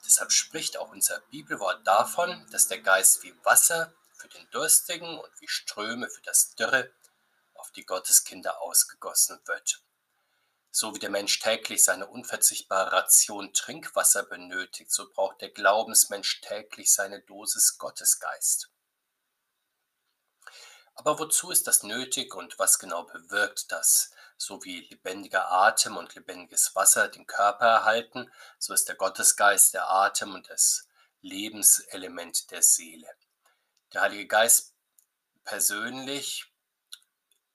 Deshalb 0.06 0.32
spricht 0.32 0.78
auch 0.78 0.90
unser 0.92 1.18
Bibelwort 1.30 1.86
davon, 1.86 2.46
dass 2.50 2.68
der 2.68 2.80
Geist 2.80 3.22
wie 3.24 3.34
Wasser 3.44 3.92
für 4.14 4.28
den 4.28 4.48
Durstigen 4.50 5.18
und 5.18 5.40
wie 5.40 5.48
Ströme 5.48 6.08
für 6.08 6.22
das 6.22 6.54
Dürre 6.54 6.92
auf 7.54 7.72
die 7.72 7.84
Gotteskinder 7.84 8.62
ausgegossen 8.62 9.40
wird. 9.46 9.82
So 10.74 10.94
wie 10.94 10.98
der 10.98 11.10
Mensch 11.10 11.38
täglich 11.38 11.84
seine 11.84 12.06
unverzichtbare 12.06 12.92
Ration 12.92 13.52
Trinkwasser 13.52 14.22
benötigt, 14.22 14.90
so 14.90 15.06
braucht 15.12 15.42
der 15.42 15.50
Glaubensmensch 15.50 16.40
täglich 16.40 16.92
seine 16.92 17.20
Dosis 17.20 17.76
Gottesgeist. 17.76 18.70
Aber 20.94 21.18
wozu 21.18 21.50
ist 21.50 21.66
das 21.66 21.82
nötig 21.82 22.34
und 22.34 22.58
was 22.58 22.78
genau 22.78 23.04
bewirkt 23.04 23.70
das? 23.70 24.12
So 24.38 24.64
wie 24.64 24.80
lebendiger 24.88 25.52
Atem 25.52 25.98
und 25.98 26.14
lebendiges 26.14 26.74
Wasser 26.74 27.08
den 27.08 27.26
Körper 27.26 27.66
erhalten, 27.66 28.32
so 28.58 28.72
ist 28.72 28.88
der 28.88 28.96
Gottesgeist 28.96 29.74
der 29.74 29.90
Atem 29.90 30.34
und 30.34 30.48
das 30.48 30.88
Lebenselement 31.20 32.50
der 32.50 32.62
Seele. 32.62 33.08
Der 33.92 34.00
Heilige 34.00 34.26
Geist 34.26 34.74
persönlich 35.44 36.51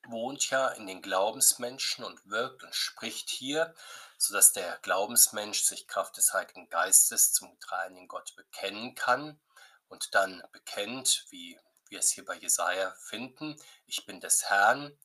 wohnt 0.09 0.49
ja 0.49 0.69
in 0.69 0.87
den 0.87 1.01
Glaubensmenschen 1.01 2.03
und 2.03 2.25
wirkt 2.29 2.63
und 2.63 2.73
spricht 2.73 3.29
hier, 3.29 3.73
sodass 4.17 4.53
der 4.53 4.77
Glaubensmensch 4.79 5.63
sich 5.63 5.87
Kraft 5.87 6.17
des 6.17 6.33
Heiligen 6.33 6.69
Geistes 6.69 7.33
zum 7.33 7.57
dreieinigen 7.59 8.07
Gott 8.07 8.35
bekennen 8.35 8.95
kann 8.95 9.39
und 9.87 10.15
dann 10.15 10.43
bekennt, 10.51 11.25
wie 11.29 11.59
wir 11.89 11.99
es 11.99 12.11
hier 12.11 12.25
bei 12.25 12.35
Jesaja 12.35 12.95
finden: 12.99 13.59
Ich 13.85 14.05
bin 14.05 14.19
des 14.19 14.45
Herrn, 14.45 14.97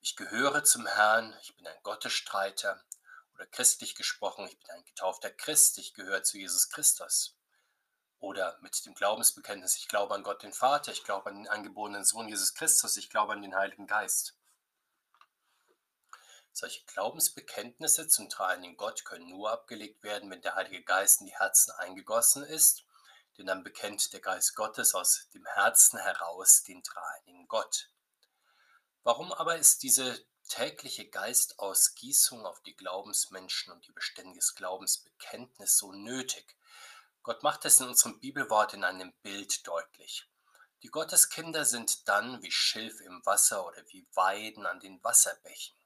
ich 0.00 0.16
gehöre 0.16 0.64
zum 0.64 0.86
Herrn, 0.86 1.36
ich 1.42 1.56
bin 1.56 1.66
ein 1.66 1.82
Gottesstreiter 1.82 2.82
oder 3.34 3.46
christlich 3.46 3.94
gesprochen, 3.94 4.46
ich 4.46 4.58
bin 4.58 4.70
ein 4.70 4.84
getaufter 4.84 5.30
Christ, 5.30 5.78
ich 5.78 5.94
gehöre 5.94 6.22
zu 6.22 6.38
Jesus 6.38 6.70
Christus. 6.70 7.37
Oder 8.20 8.58
mit 8.62 8.84
dem 8.84 8.94
Glaubensbekenntnis, 8.94 9.76
ich 9.76 9.88
glaube 9.88 10.14
an 10.14 10.24
Gott 10.24 10.42
den 10.42 10.52
Vater, 10.52 10.90
ich 10.90 11.04
glaube 11.04 11.30
an 11.30 11.36
den 11.36 11.48
angeborenen 11.48 12.04
Sohn 12.04 12.28
Jesus 12.28 12.54
Christus, 12.54 12.96
ich 12.96 13.10
glaube 13.10 13.32
an 13.32 13.42
den 13.42 13.54
Heiligen 13.54 13.86
Geist. 13.86 14.34
Solche 16.52 16.84
Glaubensbekenntnisse 16.86 18.08
zum 18.08 18.28
dreieinigen 18.28 18.76
Gott 18.76 19.04
können 19.04 19.28
nur 19.28 19.52
abgelegt 19.52 20.02
werden, 20.02 20.28
wenn 20.30 20.42
der 20.42 20.56
Heilige 20.56 20.82
Geist 20.82 21.20
in 21.20 21.28
die 21.28 21.38
Herzen 21.38 21.70
eingegossen 21.78 22.42
ist, 22.42 22.84
denn 23.36 23.46
dann 23.46 23.62
bekennt 23.62 24.12
der 24.12 24.20
Geist 24.20 24.56
Gottes 24.56 24.92
aus 24.94 25.28
dem 25.32 25.46
Herzen 25.46 26.00
heraus 26.00 26.64
den 26.64 26.82
dreieinigen 26.82 27.46
Gott. 27.46 27.88
Warum 29.04 29.32
aber 29.32 29.56
ist 29.56 29.84
diese 29.84 30.20
tägliche 30.48 31.08
Geistausgießung 31.08 32.44
auf 32.44 32.60
die 32.62 32.74
Glaubensmenschen 32.74 33.72
und 33.72 33.86
ihr 33.86 33.94
beständiges 33.94 34.56
Glaubensbekenntnis 34.56 35.78
so 35.78 35.92
nötig? 35.92 36.57
Gott 37.28 37.42
macht 37.42 37.66
es 37.66 37.78
in 37.78 37.88
unserem 37.88 38.18
Bibelwort 38.20 38.72
in 38.72 38.84
einem 38.84 39.12
Bild 39.20 39.66
deutlich. 39.66 40.26
Die 40.82 40.88
Gotteskinder 40.88 41.66
sind 41.66 42.08
dann 42.08 42.40
wie 42.40 42.50
Schilf 42.50 43.02
im 43.02 43.20
Wasser 43.26 43.66
oder 43.66 43.82
wie 43.88 44.08
Weiden 44.14 44.64
an 44.64 44.80
den 44.80 45.04
Wasserbächen. 45.04 45.76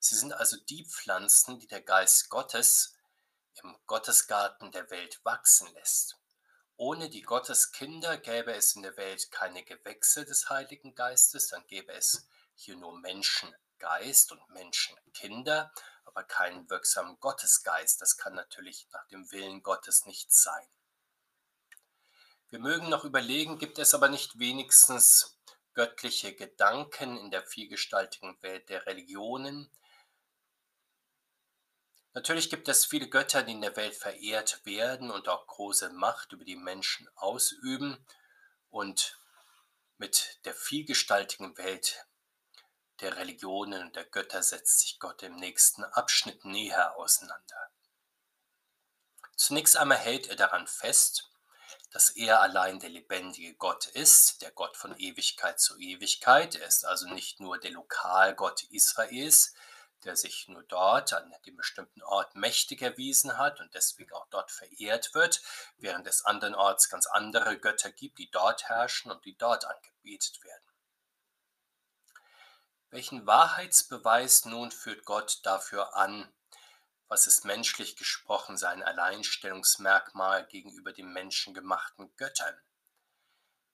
Sie 0.00 0.16
sind 0.16 0.32
also 0.32 0.56
die 0.56 0.84
Pflanzen, 0.84 1.60
die 1.60 1.68
der 1.68 1.82
Geist 1.82 2.30
Gottes 2.30 2.96
im 3.62 3.76
Gottesgarten 3.86 4.72
der 4.72 4.90
Welt 4.90 5.20
wachsen 5.22 5.72
lässt. 5.74 6.16
Ohne 6.74 7.08
die 7.08 7.22
Gotteskinder 7.22 8.18
gäbe 8.18 8.52
es 8.52 8.74
in 8.74 8.82
der 8.82 8.96
Welt 8.96 9.30
keine 9.30 9.62
Gewächse 9.62 10.24
des 10.24 10.50
Heiligen 10.50 10.96
Geistes, 10.96 11.46
dann 11.46 11.64
gäbe 11.68 11.92
es 11.92 12.26
hier 12.56 12.74
nur 12.74 12.98
Menschengeist 12.98 14.32
und 14.32 14.50
Menschenkinder, 14.50 15.72
aber 16.04 16.24
keinen 16.24 16.68
wirksamen 16.68 17.18
Gottesgeist. 17.20 18.00
Das 18.00 18.16
kann 18.16 18.34
natürlich 18.34 18.86
nach 18.92 19.06
dem 19.08 19.30
Willen 19.32 19.62
Gottes 19.62 20.06
nicht 20.06 20.32
sein. 20.32 20.66
Wir 22.50 22.58
mögen 22.58 22.88
noch 22.88 23.04
überlegen, 23.04 23.58
gibt 23.58 23.78
es 23.78 23.94
aber 23.94 24.08
nicht 24.08 24.38
wenigstens 24.38 25.38
göttliche 25.74 26.34
Gedanken 26.34 27.16
in 27.16 27.30
der 27.30 27.42
vielgestaltigen 27.42 28.36
Welt 28.42 28.68
der 28.68 28.86
Religionen? 28.86 29.70
Natürlich 32.14 32.50
gibt 32.50 32.68
es 32.68 32.84
viele 32.84 33.08
Götter, 33.08 33.42
die 33.42 33.52
in 33.52 33.62
der 33.62 33.76
Welt 33.76 33.94
verehrt 33.94 34.66
werden 34.66 35.10
und 35.10 35.28
auch 35.28 35.46
große 35.46 35.90
Macht 35.94 36.32
über 36.32 36.44
die 36.44 36.56
Menschen 36.56 37.08
ausüben. 37.14 38.06
Und 38.68 39.18
mit 39.96 40.40
der 40.44 40.54
vielgestaltigen 40.54 41.56
Welt 41.56 42.04
der 43.00 43.16
Religionen 43.16 43.82
und 43.82 43.96
der 43.96 44.04
Götter 44.04 44.42
setzt 44.42 44.80
sich 44.80 44.98
Gott 44.98 45.22
im 45.22 45.36
nächsten 45.36 45.84
Abschnitt 45.84 46.44
näher 46.44 46.96
auseinander. 46.96 47.70
Zunächst 49.36 49.76
einmal 49.76 49.98
hält 49.98 50.28
er 50.28 50.36
daran 50.36 50.66
fest, 50.66 51.30
dass 51.90 52.10
er 52.10 52.40
allein 52.40 52.80
der 52.80 52.90
lebendige 52.90 53.54
Gott 53.54 53.86
ist, 53.86 54.40
der 54.42 54.50
Gott 54.50 54.76
von 54.76 54.96
Ewigkeit 54.96 55.60
zu 55.60 55.78
Ewigkeit. 55.78 56.54
Er 56.54 56.66
ist 56.66 56.84
also 56.84 57.08
nicht 57.08 57.40
nur 57.40 57.58
der 57.58 57.72
Lokalgott 57.72 58.64
Israels, 58.70 59.54
der 60.04 60.16
sich 60.16 60.48
nur 60.48 60.62
dort 60.64 61.12
an 61.12 61.32
dem 61.46 61.56
bestimmten 61.56 62.02
Ort 62.02 62.34
mächtig 62.34 62.82
erwiesen 62.82 63.38
hat 63.38 63.60
und 63.60 63.74
deswegen 63.74 64.12
auch 64.14 64.26
dort 64.30 64.50
verehrt 64.50 65.14
wird, 65.14 65.42
während 65.76 66.06
es 66.06 66.24
andernorts 66.24 66.88
ganz 66.88 67.06
andere 67.06 67.58
Götter 67.58 67.92
gibt, 67.92 68.18
die 68.18 68.30
dort 68.30 68.68
herrschen 68.68 69.10
und 69.10 69.24
die 69.24 69.36
dort 69.36 69.64
angebetet 69.64 70.42
werden. 70.42 70.61
Welchen 72.92 73.26
Wahrheitsbeweis 73.26 74.44
nun 74.44 74.70
führt 74.70 75.06
Gott 75.06 75.40
dafür 75.44 75.96
an, 75.96 76.30
was 77.08 77.26
ist 77.26 77.46
menschlich 77.46 77.96
gesprochen 77.96 78.58
sein 78.58 78.82
Alleinstellungsmerkmal 78.82 80.46
gegenüber 80.46 80.92
den 80.92 81.10
menschengemachten 81.10 82.14
Göttern? 82.16 82.54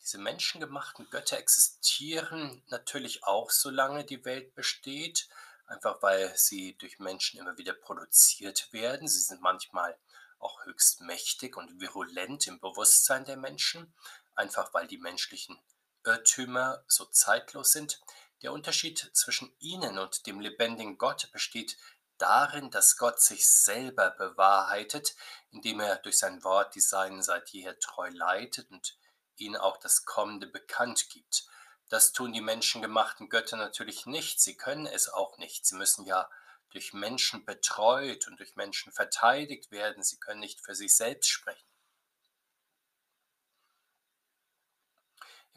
Diese 0.00 0.18
menschengemachten 0.18 1.10
Götter 1.10 1.36
existieren 1.36 2.62
natürlich 2.68 3.24
auch, 3.24 3.50
solange 3.50 4.04
die 4.04 4.24
Welt 4.24 4.54
besteht, 4.54 5.28
einfach 5.66 6.00
weil 6.00 6.32
sie 6.36 6.78
durch 6.78 7.00
Menschen 7.00 7.40
immer 7.40 7.58
wieder 7.58 7.72
produziert 7.72 8.72
werden. 8.72 9.08
Sie 9.08 9.20
sind 9.20 9.42
manchmal 9.42 9.98
auch 10.38 10.64
höchst 10.64 11.00
mächtig 11.00 11.56
und 11.56 11.80
virulent 11.80 12.46
im 12.46 12.60
Bewusstsein 12.60 13.24
der 13.24 13.36
Menschen, 13.36 13.92
einfach 14.36 14.72
weil 14.72 14.86
die 14.86 14.98
menschlichen 14.98 15.60
Irrtümer 16.04 16.84
so 16.86 17.04
zeitlos 17.06 17.72
sind. 17.72 18.00
Der 18.42 18.52
Unterschied 18.52 19.10
zwischen 19.14 19.52
ihnen 19.58 19.98
und 19.98 20.26
dem 20.26 20.40
lebendigen 20.40 20.96
Gott 20.96 21.30
besteht 21.32 21.76
darin, 22.18 22.70
dass 22.70 22.96
Gott 22.96 23.20
sich 23.20 23.48
selber 23.48 24.10
bewahrheitet, 24.10 25.16
indem 25.50 25.80
er 25.80 25.96
durch 25.96 26.18
sein 26.18 26.44
Wort 26.44 26.74
die 26.74 26.80
Seinen 26.80 27.22
seit 27.22 27.50
jeher 27.50 27.78
treu 27.78 28.08
leitet 28.10 28.70
und 28.70 28.96
ihnen 29.36 29.56
auch 29.56 29.76
das 29.76 30.04
Kommende 30.04 30.46
bekannt 30.46 31.08
gibt. 31.10 31.46
Das 31.88 32.12
tun 32.12 32.32
die 32.32 32.40
menschengemachten 32.40 33.28
Götter 33.28 33.56
natürlich 33.56 34.06
nicht, 34.06 34.40
sie 34.40 34.56
können 34.56 34.86
es 34.86 35.08
auch 35.08 35.38
nicht. 35.38 35.64
Sie 35.66 35.76
müssen 35.76 36.04
ja 36.04 36.28
durch 36.70 36.92
Menschen 36.92 37.44
betreut 37.44 38.28
und 38.28 38.38
durch 38.38 38.56
Menschen 38.56 38.92
verteidigt 38.92 39.70
werden, 39.70 40.02
sie 40.02 40.18
können 40.18 40.40
nicht 40.40 40.60
für 40.60 40.74
sich 40.74 40.94
selbst 40.94 41.28
sprechen. 41.28 41.67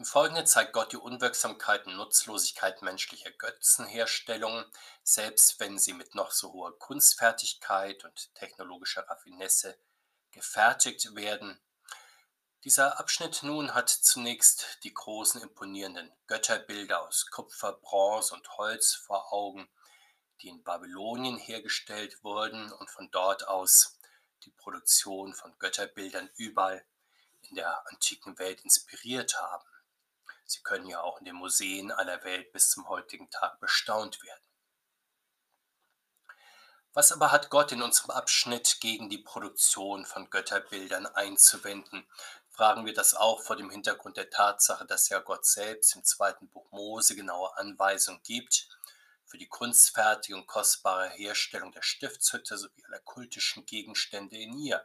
Im 0.02 0.06
Folgenden 0.06 0.48
zeigt 0.48 0.74
Gott 0.74 0.94
die 0.94 0.98
Unwirksamkeit 0.98 1.86
und 1.86 1.96
Nutzlosigkeit 1.96 2.82
menschlicher 2.82 3.30
Götzenherstellungen, 3.30 4.66
selbst 5.04 5.60
wenn 5.60 5.78
sie 5.78 5.94
mit 5.94 6.16
noch 6.16 6.32
so 6.32 6.52
hoher 6.54 6.76
Kunstfertigkeit 6.80 8.04
und 8.04 8.34
technologischer 8.34 9.08
Raffinesse 9.08 9.78
gefertigt 10.32 11.14
werden. 11.14 11.62
Dieser 12.64 13.00
Abschnitt 13.00 13.44
nun 13.44 13.76
hat 13.76 13.90
zunächst 13.90 14.80
die 14.84 14.92
großen 14.92 15.40
imponierenden 15.40 16.12
Götterbilder 16.26 17.08
aus 17.08 17.28
Kupfer, 17.30 17.74
Bronze 17.74 18.34
und 18.34 18.58
Holz 18.58 18.96
vor 18.96 19.32
Augen, 19.32 19.70
die 20.42 20.48
in 20.48 20.64
Babylonien 20.64 21.38
hergestellt 21.38 22.24
wurden 22.24 22.72
und 22.72 22.90
von 22.90 23.12
dort 23.12 23.48
aus 23.48 24.00
die 24.46 24.52
Produktion 24.52 25.36
von 25.36 25.56
Götterbildern 25.60 26.28
überall 26.38 26.84
in 27.44 27.56
der 27.56 27.88
antiken 27.88 28.40
Welt 28.40 28.62
inspiriert 28.62 29.40
haben. 29.40 29.71
Sie 30.52 30.62
können 30.64 30.88
ja 30.88 31.02
auch 31.02 31.20
in 31.20 31.26
den 31.26 31.36
Museen 31.36 31.92
aller 31.92 32.24
Welt 32.24 32.52
bis 32.52 32.70
zum 32.70 32.90
heutigen 32.90 33.30
Tag 33.30 33.60
bestaunt 33.60 34.22
werden. 34.22 34.44
Was 36.94 37.14
aber 37.14 37.32
hat 37.32 37.50
Gott 37.50 37.72
in 37.72 37.82
unserem 37.82 38.12
Abschnitt 38.12 38.82
gegen 38.82 39.10
die 39.10 39.18
Produktion 39.18 40.06
von 40.06 40.30
Götterbildern 40.30 41.06
einzuwenden? 41.06 42.06
Fragen 42.50 42.86
wir 42.86 42.94
das 42.94 43.14
auch 43.14 43.42
vor 43.42 43.56
dem 43.56 43.70
Hintergrund 43.70 44.18
der 44.18 44.30
Tatsache, 44.30 44.86
dass 44.86 45.08
ja 45.08 45.20
Gott 45.20 45.46
selbst 45.46 45.96
im 45.96 46.04
zweiten 46.04 46.50
Buch 46.50 46.70
Mose 46.72 47.16
genaue 47.16 47.56
Anweisungen 47.58 48.22
gibt 48.24 48.68
für 49.24 49.38
die 49.38 49.48
kunstfertige 49.48 50.36
und 50.36 50.48
kostbare 50.48 51.10
Herstellung 51.12 51.72
der 51.72 51.82
Stiftshütte 51.82 52.58
sowie 52.58 52.84
aller 52.86 53.00
kultischen 53.00 53.66
Gegenstände 53.66 54.36
in 54.36 54.58
ihr. 54.60 54.84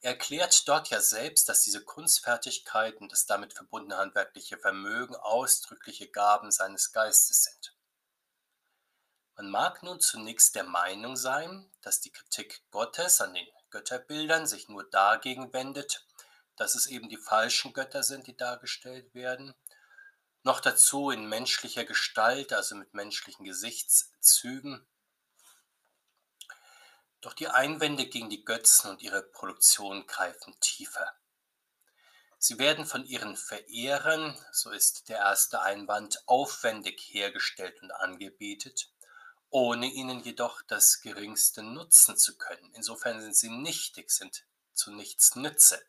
Er 0.00 0.12
erklärt 0.12 0.68
dort 0.68 0.90
ja 0.90 1.00
selbst, 1.00 1.48
dass 1.48 1.62
diese 1.62 1.84
Kunstfertigkeiten 1.84 3.08
das 3.08 3.26
damit 3.26 3.52
verbundene 3.52 3.96
handwerkliche 3.96 4.56
Vermögen 4.56 5.16
ausdrückliche 5.16 6.08
Gaben 6.08 6.52
seines 6.52 6.92
Geistes 6.92 7.42
sind. 7.42 7.74
Man 9.36 9.50
mag 9.50 9.82
nun 9.82 10.00
zunächst 10.00 10.54
der 10.54 10.64
Meinung 10.64 11.16
sein, 11.16 11.70
dass 11.80 12.00
die 12.00 12.10
Kritik 12.10 12.62
Gottes 12.70 13.20
an 13.20 13.34
den 13.34 13.46
Götterbildern 13.70 14.46
sich 14.46 14.68
nur 14.68 14.88
dagegen 14.88 15.52
wendet, 15.52 16.06
dass 16.56 16.74
es 16.74 16.86
eben 16.86 17.08
die 17.08 17.18
falschen 17.18 17.72
Götter 17.72 18.02
sind, 18.02 18.26
die 18.26 18.36
dargestellt 18.36 19.14
werden. 19.14 19.54
noch 20.44 20.60
dazu 20.60 21.10
in 21.10 21.28
menschlicher 21.28 21.84
Gestalt, 21.84 22.52
also 22.52 22.74
mit 22.74 22.94
menschlichen 22.94 23.44
Gesichtszügen. 23.44 24.86
Doch 27.20 27.34
die 27.34 27.48
Einwände 27.48 28.06
gegen 28.06 28.30
die 28.30 28.44
Götzen 28.44 28.90
und 28.90 29.02
ihre 29.02 29.22
Produktion 29.22 30.06
greifen 30.06 30.54
tiefer. 30.60 31.12
Sie 32.38 32.60
werden 32.60 32.86
von 32.86 33.04
ihren 33.04 33.36
Verehrern, 33.36 34.38
so 34.52 34.70
ist 34.70 35.08
der 35.08 35.18
erste 35.18 35.60
Einwand, 35.60 36.22
aufwendig 36.28 37.00
hergestellt 37.00 37.82
und 37.82 37.90
angebetet, 37.90 38.92
ohne 39.50 39.86
ihnen 39.86 40.20
jedoch 40.20 40.62
das 40.62 41.00
geringste 41.00 41.64
nutzen 41.64 42.16
zu 42.16 42.38
können. 42.38 42.72
Insofern 42.74 43.20
sind 43.20 43.34
sie 43.34 43.50
nichtig, 43.50 44.10
sind 44.10 44.44
zu 44.72 44.92
nichts 44.92 45.34
Nütze. 45.34 45.82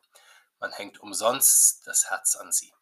Man 0.60 0.72
hängt 0.72 1.00
umsonst 1.00 1.86
das 1.86 2.10
Herz 2.10 2.36
an 2.36 2.52
sie. 2.52 2.74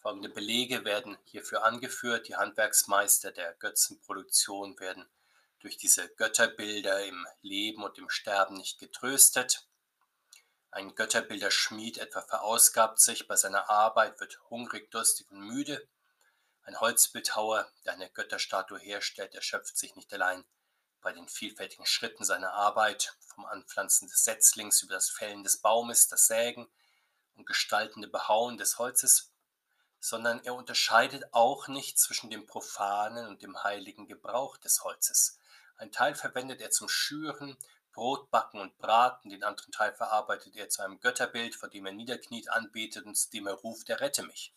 Folgende 0.00 0.28
Belege 0.28 0.84
werden 0.84 1.16
hierfür 1.24 1.64
angeführt. 1.64 2.26
Die 2.26 2.36
Handwerksmeister 2.36 3.30
der 3.30 3.54
Götzenproduktion 3.54 4.78
werden 4.80 5.06
durch 5.66 5.78
diese 5.78 6.08
Götterbilder 6.10 7.04
im 7.06 7.26
Leben 7.42 7.82
und 7.82 7.98
im 7.98 8.08
Sterben 8.08 8.54
nicht 8.54 8.78
getröstet. 8.78 9.66
Ein 10.70 10.94
Götterbilderschmied 10.94 11.98
etwa 11.98 12.22
verausgabt 12.22 13.00
sich 13.00 13.26
bei 13.26 13.34
seiner 13.34 13.68
Arbeit, 13.68 14.20
wird 14.20 14.38
hungrig, 14.48 14.92
durstig 14.92 15.28
und 15.28 15.40
müde. 15.40 15.84
Ein 16.62 16.78
Holzbildhauer, 16.78 17.68
der 17.84 17.94
eine 17.94 18.08
Götterstatue 18.10 18.78
herstellt, 18.78 19.34
erschöpft 19.34 19.76
sich 19.76 19.96
nicht 19.96 20.14
allein 20.14 20.44
bei 21.00 21.12
den 21.12 21.28
vielfältigen 21.28 21.84
Schritten 21.84 22.22
seiner 22.22 22.52
Arbeit, 22.52 23.16
vom 23.26 23.44
Anpflanzen 23.46 24.06
des 24.06 24.22
Setzlings 24.22 24.82
über 24.82 24.94
das 24.94 25.10
Fällen 25.10 25.42
des 25.42 25.56
Baumes, 25.56 26.06
das 26.06 26.28
Sägen 26.28 26.68
und 27.34 27.44
gestaltende 27.44 28.06
Behauen 28.06 28.56
des 28.56 28.78
Holzes, 28.78 29.32
sondern 29.98 30.44
er 30.44 30.54
unterscheidet 30.54 31.24
auch 31.34 31.66
nicht 31.66 31.98
zwischen 31.98 32.30
dem 32.30 32.46
profanen 32.46 33.26
und 33.26 33.42
dem 33.42 33.64
heiligen 33.64 34.06
Gebrauch 34.06 34.58
des 34.58 34.84
Holzes. 34.84 35.40
Ein 35.76 35.92
Teil 35.92 36.14
verwendet 36.14 36.60
er 36.60 36.70
zum 36.70 36.88
Schüren, 36.88 37.56
Brot 37.92 38.30
backen 38.30 38.60
und 38.60 38.76
braten, 38.78 39.30
den 39.30 39.42
anderen 39.42 39.72
Teil 39.72 39.94
verarbeitet 39.94 40.54
er 40.56 40.68
zu 40.68 40.82
einem 40.82 41.00
Götterbild, 41.00 41.54
vor 41.54 41.68
dem 41.68 41.86
er 41.86 41.92
niederkniet, 41.92 42.50
anbetet 42.50 43.06
und 43.06 43.14
zu 43.14 43.30
dem 43.30 43.46
er 43.46 43.54
ruft, 43.54 43.88
er 43.88 44.00
rette 44.00 44.22
mich. 44.22 44.52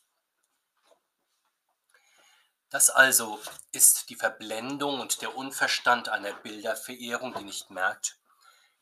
Das 2.70 2.90
also 2.90 3.40
ist 3.72 4.10
die 4.10 4.16
Verblendung 4.16 5.00
und 5.00 5.22
der 5.22 5.36
Unverstand 5.36 6.10
einer 6.10 6.34
Bilderverehrung, 6.34 7.34
die 7.34 7.46
nicht 7.46 7.72
merkt, 7.72 8.20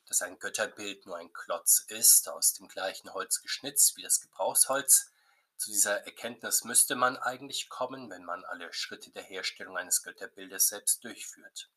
dass 0.08 0.22
ein 0.22 0.40
Götterbild 0.40 1.06
nur 1.06 1.18
ein 1.18 1.32
Klotz 1.32 1.86
ist, 1.88 2.28
aus 2.28 2.54
dem 2.54 2.68
gleichen 2.68 3.14
Holz 3.14 3.42
geschnitzt 3.42 3.96
wie 3.96 4.04
das 4.04 4.20
Gebrauchsholz, 4.22 5.12
zu 5.58 5.72
dieser 5.72 6.06
Erkenntnis 6.06 6.64
müsste 6.64 6.96
man 6.96 7.18
eigentlich 7.18 7.68
kommen, 7.68 8.12
wenn 8.12 8.24
man 8.24 8.46
alle 8.46 8.72
Schritte 8.74 9.10
der 9.10 9.24
Herstellung 9.24 9.76
eines 9.76 10.04
Götterbildes 10.04 10.68
selbst 10.68 11.04
durchführt. 11.04 11.70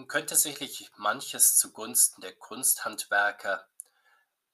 Nun 0.00 0.08
könnte 0.08 0.34
sicherlich 0.34 0.90
manches 0.96 1.58
zugunsten 1.58 2.22
der 2.22 2.34
Kunsthandwerker 2.34 3.68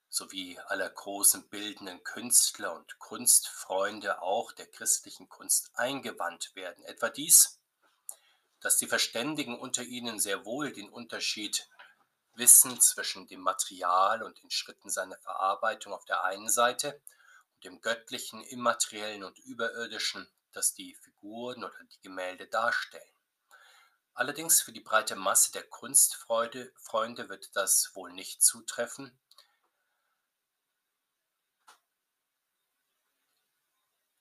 sowie 0.09 0.59
aller 0.59 0.91
großen 0.91 1.49
bildenden 1.49 2.03
Künstler 2.03 2.75
und 2.75 2.99
Kunstfreunde 2.99 4.23
auch 4.23 4.51
der 4.51 4.67
christlichen 4.67 5.29
Kunst 5.29 5.71
eingewandt 5.75 6.57
werden. 6.57 6.85
Etwa 6.87 7.11
dies, 7.11 7.61
dass 8.59 8.77
die 8.79 8.89
Verständigen 8.89 9.57
unter 9.57 9.85
ihnen 9.85 10.19
sehr 10.19 10.45
wohl 10.45 10.73
den 10.73 10.91
Unterschied 10.91 11.69
wissen 12.35 12.81
zwischen 12.81 13.29
dem 13.29 13.39
Material 13.39 14.25
und 14.25 14.43
den 14.43 14.51
Schritten 14.51 14.91
seiner 14.91 15.19
Verarbeitung 15.19 15.93
auf 15.93 16.05
der 16.07 16.25
einen 16.25 16.49
Seite 16.49 17.01
dem 17.63 17.81
Göttlichen, 17.81 18.43
Immateriellen 18.43 19.23
und 19.23 19.39
Überirdischen, 19.39 20.29
das 20.51 20.75
die 20.75 20.97
Figuren 20.97 21.63
oder 21.63 21.85
die 21.85 22.03
Gemälde 22.03 22.49
darstellen. 22.49 23.16
Allerdings 24.17 24.63
für 24.63 24.73
die 24.73 24.81
breite 24.81 25.15
Masse 25.15 25.53
der 25.53 25.63
Kunstfreunde 25.63 26.73
Freunde 26.79 27.29
wird 27.29 27.55
das 27.55 27.91
wohl 27.95 28.11
nicht 28.15 28.43
zutreffen. 28.43 29.13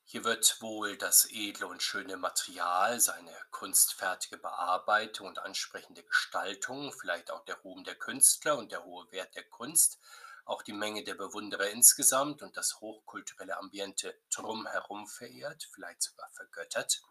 Hier 0.04 0.22
wird 0.24 0.60
wohl 0.60 0.98
das 0.98 1.24
edle 1.30 1.66
und 1.66 1.82
schöne 1.82 2.18
Material, 2.18 3.00
seine 3.00 3.34
kunstfertige 3.50 4.36
Bearbeitung 4.36 5.28
und 5.28 5.38
ansprechende 5.38 6.04
Gestaltung, 6.04 6.92
vielleicht 6.92 7.30
auch 7.30 7.46
der 7.46 7.56
Ruhm 7.56 7.82
der 7.82 7.94
Künstler 7.94 8.58
und 8.58 8.72
der 8.72 8.84
hohe 8.84 9.10
Wert 9.12 9.34
der 9.34 9.48
Kunst 9.48 9.98
auch 10.44 10.62
die 10.62 10.74
Menge 10.74 11.04
der 11.04 11.14
Bewunderer 11.14 11.70
insgesamt 11.70 12.42
und 12.42 12.54
das 12.58 12.80
hochkulturelle 12.80 13.56
Ambiente 13.56 14.14
drumherum 14.30 15.08
verehrt, 15.08 15.66
vielleicht 15.72 16.02
sogar 16.02 16.28
vergöttert, 16.34 17.02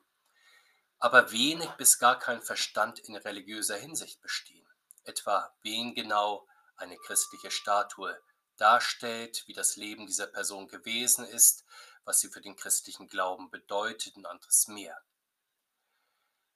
aber 1.06 1.32
wenig 1.32 1.70
bis 1.74 2.00
gar 2.00 2.18
kein 2.18 2.42
Verstand 2.42 2.98
in 2.98 3.16
religiöser 3.16 3.78
Hinsicht 3.78 4.24
bestehen, 4.24 4.68
etwa 5.04 5.56
wen 5.62 5.94
genau 5.94 6.48
eine 6.78 6.98
christliche 6.98 7.52
Statue 7.52 8.20
darstellt, 8.58 9.44
wie 9.46 9.54
das 9.54 9.76
Leben 9.76 10.08
dieser 10.08 10.26
Person 10.26 10.68
gewesen 10.68 11.24
ist, 11.24 11.64
was 12.06 12.22
sie 12.22 12.30
für 12.30 12.42
den 12.42 12.56
christlichen 12.56 13.08
Glauben 13.08 13.52
bedeutet 13.52 14.16
und 14.16 14.26
anderes 14.26 14.68
mehr. 14.68 15.00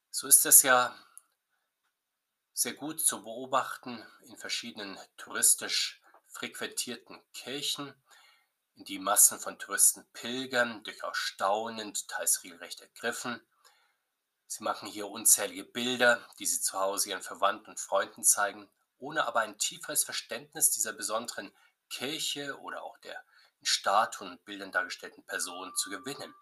So 0.10 0.26
ist 0.26 0.44
es 0.48 0.64
ja 0.64 0.98
sehr 2.52 2.74
gut 2.74 3.02
zu 3.02 3.22
beobachten 3.22 4.04
in 4.24 4.36
verschiedenen 4.36 4.98
touristisch 5.18 6.02
frequentierten 6.28 7.22
Kirchen, 7.34 7.94
in 8.74 8.84
die 8.84 8.98
Massen 8.98 9.40
von 9.40 9.60
Touristen 9.60 10.08
pilgern, 10.12 10.84
durchaus 10.84 11.18
staunend, 11.18 12.08
teils 12.08 12.44
regelrecht 12.44 12.82
ergriffen. 12.82 13.40
Sie 14.52 14.64
machen 14.64 14.90
hier 14.90 15.08
unzählige 15.08 15.64
Bilder, 15.64 16.28
die 16.40 16.46
sie 16.48 16.60
zu 16.60 16.80
Hause 16.80 17.10
ihren 17.10 17.22
Verwandten 17.22 17.70
und 17.70 17.80
Freunden 17.80 18.24
zeigen, 18.24 18.68
ohne 18.98 19.28
aber 19.28 19.42
ein 19.42 19.60
tieferes 19.60 20.04
Verständnis 20.04 20.72
dieser 20.72 20.92
besonderen 20.92 21.52
Kirche 21.88 22.60
oder 22.60 22.82
auch 22.82 22.98
der 22.98 23.24
in 23.60 23.68
Statuen 23.68 24.32
und 24.32 24.46
Bildern 24.46 24.72
dargestellten 24.72 25.24
Personen 25.24 25.76
zu 25.76 25.92
gewinnen. 25.92 26.34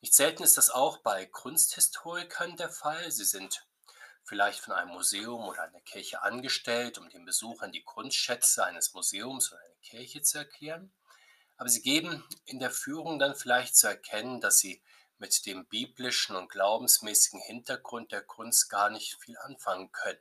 Nicht 0.00 0.14
selten 0.14 0.42
ist 0.42 0.56
das 0.56 0.70
auch 0.70 0.96
bei 0.98 1.26
Kunsthistorikern 1.26 2.56
der 2.56 2.70
Fall. 2.70 3.10
Sie 3.10 3.26
sind 3.26 3.66
vielleicht 4.24 4.60
von 4.60 4.72
einem 4.72 4.92
Museum 4.92 5.46
oder 5.46 5.64
einer 5.64 5.80
Kirche 5.82 6.22
angestellt, 6.22 6.96
um 6.96 7.10
den 7.10 7.26
Besuchern 7.26 7.70
die 7.70 7.84
Kunstschätze 7.84 8.64
eines 8.64 8.94
Museums 8.94 9.52
oder 9.52 9.60
einer 9.60 9.80
Kirche 9.82 10.22
zu 10.22 10.38
erklären. 10.38 10.90
Aber 11.58 11.68
sie 11.68 11.82
geben 11.82 12.24
in 12.46 12.60
der 12.60 12.70
Führung 12.70 13.18
dann 13.18 13.34
vielleicht 13.34 13.76
zu 13.76 13.88
erkennen, 13.88 14.40
dass 14.40 14.58
sie 14.58 14.82
mit 15.20 15.46
dem 15.46 15.66
biblischen 15.66 16.34
und 16.34 16.50
glaubensmäßigen 16.50 17.40
Hintergrund 17.40 18.10
der 18.10 18.22
Kunst 18.22 18.68
gar 18.68 18.90
nicht 18.90 19.16
viel 19.20 19.38
anfangen 19.38 19.92
können, 19.92 20.18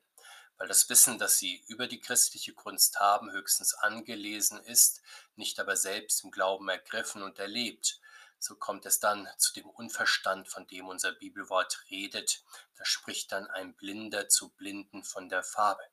weil 0.58 0.68
das 0.68 0.88
Wissen, 0.90 1.18
das 1.18 1.40
sie 1.40 1.64
über 1.68 1.88
die 1.88 2.00
christliche 2.00 2.54
Kunst 2.54 3.00
haben, 3.00 3.32
höchstens 3.32 3.74
angelesen 3.74 4.62
ist, 4.64 5.02
nicht 5.36 5.60
aber 5.60 5.76
selbst 5.76 6.24
im 6.24 6.30
Glauben 6.30 6.70
ergriffen 6.70 7.24
und 7.24 7.40
erlebt 7.40 8.00
so 8.40 8.56
kommt 8.56 8.86
es 8.86 9.00
dann 9.00 9.28
zu 9.38 9.54
dem 9.54 9.70
Unverstand, 9.70 10.48
von 10.48 10.66
dem 10.68 10.88
unser 10.88 11.12
Bibelwort 11.12 11.84
redet. 11.90 12.44
Da 12.78 12.86
spricht 12.86 13.34
dann 13.34 13.48
ein 13.48 13.76
Blinder 13.76 14.30
zu 14.30 14.50
Blinden 14.50 15.04
von 15.04 15.28
der 15.28 15.44
Farbe. 15.44 15.84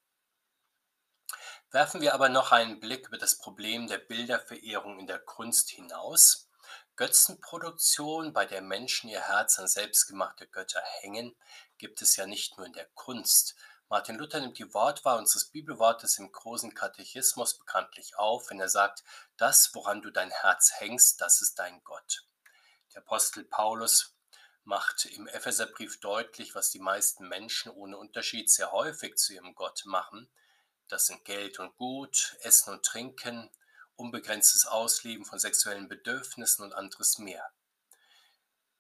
Werfen 1.73 2.01
wir 2.01 2.14
aber 2.14 2.29
noch 2.29 2.53
einen 2.53 2.79
Blick 2.79 3.09
über 3.09 3.19
das 3.19 3.37
Problem 3.37 3.88
der 3.88 3.99
Bilderverehrung 3.99 5.01
in 5.01 5.09
der 5.09 5.19
Kunst 5.19 5.71
hinaus. 5.71 6.49
Götzenproduktion, 6.96 8.32
bei 8.32 8.46
der 8.46 8.62
Menschen 8.62 9.11
ihr 9.11 9.20
Herz 9.20 9.59
an 9.59 9.68
selbstgemachte 9.68 10.46
Götter 10.46 10.82
hängen, 11.00 11.37
gibt 11.76 12.00
es 12.00 12.16
ja 12.16 12.26
nicht 12.26 12.56
nur 12.56 12.66
in 12.66 12.72
der 12.72 12.87
Kunst. 12.94 13.54
Martin 13.88 14.16
Luther 14.16 14.40
nimmt 14.40 14.59
die 14.59 14.72
Wortwahl 14.72 15.18
unseres 15.18 15.50
Bibelwortes 15.50 16.18
im 16.18 16.32
großen 16.32 16.74
Katechismus 16.74 17.59
bekanntlich 17.59 18.16
auf, 18.16 18.50
wenn 18.50 18.59
er 18.59 18.70
sagt, 18.70 19.04
das, 19.37 19.74
woran 19.74 20.00
du 20.00 20.11
dein 20.11 20.30
Herz 20.30 20.72
hängst, 20.78 21.20
das 21.20 21.42
ist 21.42 21.59
dein 21.59 21.85
Gott. 21.85 22.26
Der 22.94 23.02
Apostel 23.02 23.44
Paulus 23.44 24.16
macht 24.64 25.04
im 25.04 25.28
Epheserbrief 25.28 26.00
deutlich, 26.00 26.54
was 26.54 26.70
die 26.70 26.80
meisten 26.80 27.28
Menschen 27.28 27.70
ohne 27.70 27.98
Unterschied 27.98 28.50
sehr 28.50 28.72
häufig 28.72 29.16
zu 29.16 29.35
ihrem 29.35 29.54
Gott 29.54 29.82
machen. 29.85 30.28
Das 30.88 31.06
sind 31.06 31.24
Geld 31.26 31.59
und 31.59 31.76
Gut, 31.76 32.37
Essen 32.40 32.72
und 32.72 32.85
Trinken, 32.85 33.50
unbegrenztes 33.96 34.66
Ausleben 34.66 35.24
von 35.24 35.38
sexuellen 35.38 35.88
Bedürfnissen 35.88 36.64
und 36.64 36.72
anderes 36.72 37.18
mehr. 37.18 37.50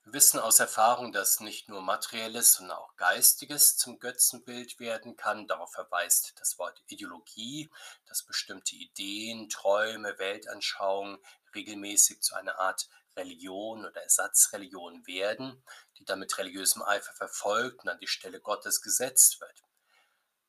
Wir 0.06 0.12
wissen 0.12 0.38
aus 0.38 0.60
Erfahrung, 0.60 1.10
dass 1.10 1.40
nicht 1.40 1.68
nur 1.68 1.82
materielles, 1.82 2.52
sondern 2.52 2.76
auch 2.76 2.94
geistiges 2.96 3.76
zum 3.76 3.98
Götzenbild 3.98 4.78
werden 4.78 5.16
kann. 5.16 5.48
Darauf 5.48 5.72
verweist 5.72 6.32
das 6.38 6.58
Wort 6.58 6.80
Ideologie, 6.86 7.68
dass 8.06 8.22
bestimmte 8.22 8.76
Ideen, 8.76 9.48
Träume, 9.48 10.16
Weltanschauungen 10.18 11.18
regelmäßig 11.56 12.22
zu 12.22 12.36
einer 12.36 12.56
Art 12.60 12.88
Religion 13.16 13.84
oder 13.84 14.00
Ersatzreligion 14.00 15.04
werden, 15.08 15.64
die 15.98 16.04
dann 16.04 16.20
mit 16.20 16.38
religiösem 16.38 16.82
Eifer 16.82 17.12
verfolgt 17.14 17.82
und 17.82 17.88
an 17.88 17.98
die 17.98 18.06
Stelle 18.06 18.40
Gottes 18.40 18.82
gesetzt 18.82 19.40
wird. 19.40 19.64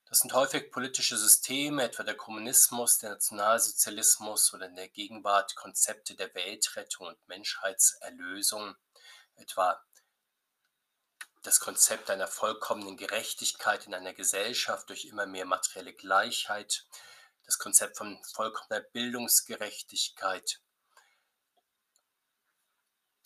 Das 0.10 0.20
sind 0.20 0.32
häufig 0.34 0.72
politische 0.72 1.18
Systeme, 1.18 1.84
etwa 1.84 2.04
der 2.04 2.16
Kommunismus, 2.16 3.00
der 3.00 3.10
Nationalsozialismus 3.10 4.54
oder 4.54 4.68
in 4.68 4.76
der 4.78 4.88
Gegenwart 4.88 5.56
Konzepte 5.56 6.16
der 6.16 6.34
Weltrettung 6.34 7.08
und 7.08 7.28
Menschheitserlösung, 7.28 8.78
etwa 9.36 9.84
das 11.44 11.60
Konzept 11.60 12.10
einer 12.10 12.28
vollkommenen 12.28 12.96
Gerechtigkeit 12.96 13.86
in 13.86 13.94
einer 13.94 14.14
Gesellschaft 14.14 14.90
durch 14.90 15.06
immer 15.06 15.26
mehr 15.26 15.46
materielle 15.46 15.94
Gleichheit, 15.94 16.86
das 17.46 17.58
Konzept 17.58 17.98
von 17.98 18.18
vollkommener 18.24 18.82
Bildungsgerechtigkeit, 18.82 20.62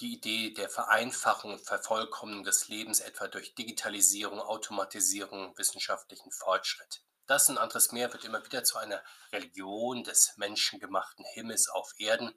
die 0.02 0.14
Idee 0.16 0.52
der 0.54 0.70
Vereinfachung 0.70 1.54
und 1.54 1.66
Vervollkommnung 1.66 2.44
des 2.44 2.68
Lebens 2.68 3.00
etwa 3.00 3.28
durch 3.28 3.54
Digitalisierung, 3.54 4.40
Automatisierung, 4.40 5.56
wissenschaftlichen 5.58 6.32
Fortschritt. 6.32 7.04
Das 7.28 7.50
und 7.50 7.60
anderes 7.60 7.92
mehr 7.92 8.12
wird 8.12 8.26
immer 8.26 8.44
wieder 8.44 8.64
zu 8.64 8.80
einer 8.80 9.04
Religion 9.32 10.04
des 10.04 10.36
menschengemachten 10.38 11.24
Himmels 11.34 11.70
auf 11.70 11.94
Erden. 11.98 12.36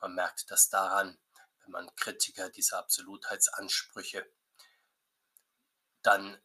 Man 0.00 0.14
merkt 0.14 0.50
das 0.50 0.68
daran, 0.68 1.16
wenn 1.62 1.70
man 1.70 1.94
Kritiker 1.94 2.50
dieser 2.50 2.78
Absolutheitsansprüche 2.78 4.26
dann 6.02 6.36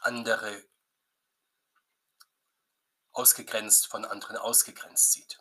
andere 0.00 0.64
ausgegrenzt 3.12 3.88
von 3.88 4.04
anderen 4.04 4.36
ausgegrenzt 4.36 5.12
sieht. 5.12 5.40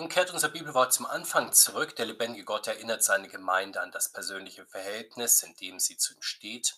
Nun 0.00 0.08
kehrt 0.08 0.30
unser 0.30 0.48
Bibelwort 0.48 0.94
zum 0.94 1.04
Anfang 1.04 1.52
zurück. 1.52 1.94
Der 1.96 2.06
lebendige 2.06 2.46
Gott 2.46 2.66
erinnert 2.66 3.04
seine 3.04 3.28
Gemeinde 3.28 3.82
an 3.82 3.92
das 3.92 4.10
persönliche 4.10 4.64
Verhältnis, 4.64 5.42
in 5.42 5.54
dem 5.56 5.78
sie 5.78 5.98
zu 5.98 6.14
ihm 6.14 6.22
steht. 6.22 6.76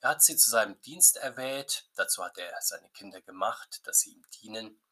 Er 0.00 0.10
hat 0.10 0.24
sie 0.24 0.36
zu 0.36 0.50
seinem 0.50 0.82
Dienst 0.82 1.16
erwählt. 1.16 1.86
Dazu 1.94 2.24
hat 2.24 2.36
er 2.36 2.52
seine 2.62 2.90
Kinder 2.90 3.20
gemacht, 3.20 3.80
dass 3.86 4.00
sie 4.00 4.14
ihm 4.14 4.24
dienen. 4.42 4.82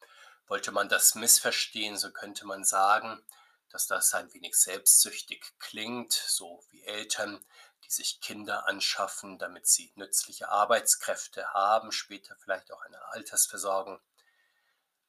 Wollte 0.47 0.71
man 0.71 0.87
das 0.87 1.15
missverstehen, 1.15 1.97
so 1.97 2.09
könnte 2.13 2.47
man 2.47 2.63
sagen, 2.63 3.21
dass 3.69 3.85
das 3.85 4.13
ein 4.13 4.33
wenig 4.33 4.55
selbstsüchtig 4.55 5.43
klingt, 5.59 6.13
so 6.13 6.63
wie 6.69 6.85
Eltern, 6.85 7.45
die 7.83 7.91
sich 7.91 8.21
Kinder 8.21 8.65
anschaffen, 8.65 9.39
damit 9.39 9.67
sie 9.67 9.91
nützliche 9.95 10.47
Arbeitskräfte 10.47 11.51
haben, 11.51 11.91
später 11.91 12.37
vielleicht 12.37 12.71
auch 12.71 12.81
eine 12.83 13.03
Altersversorgung. 13.07 13.99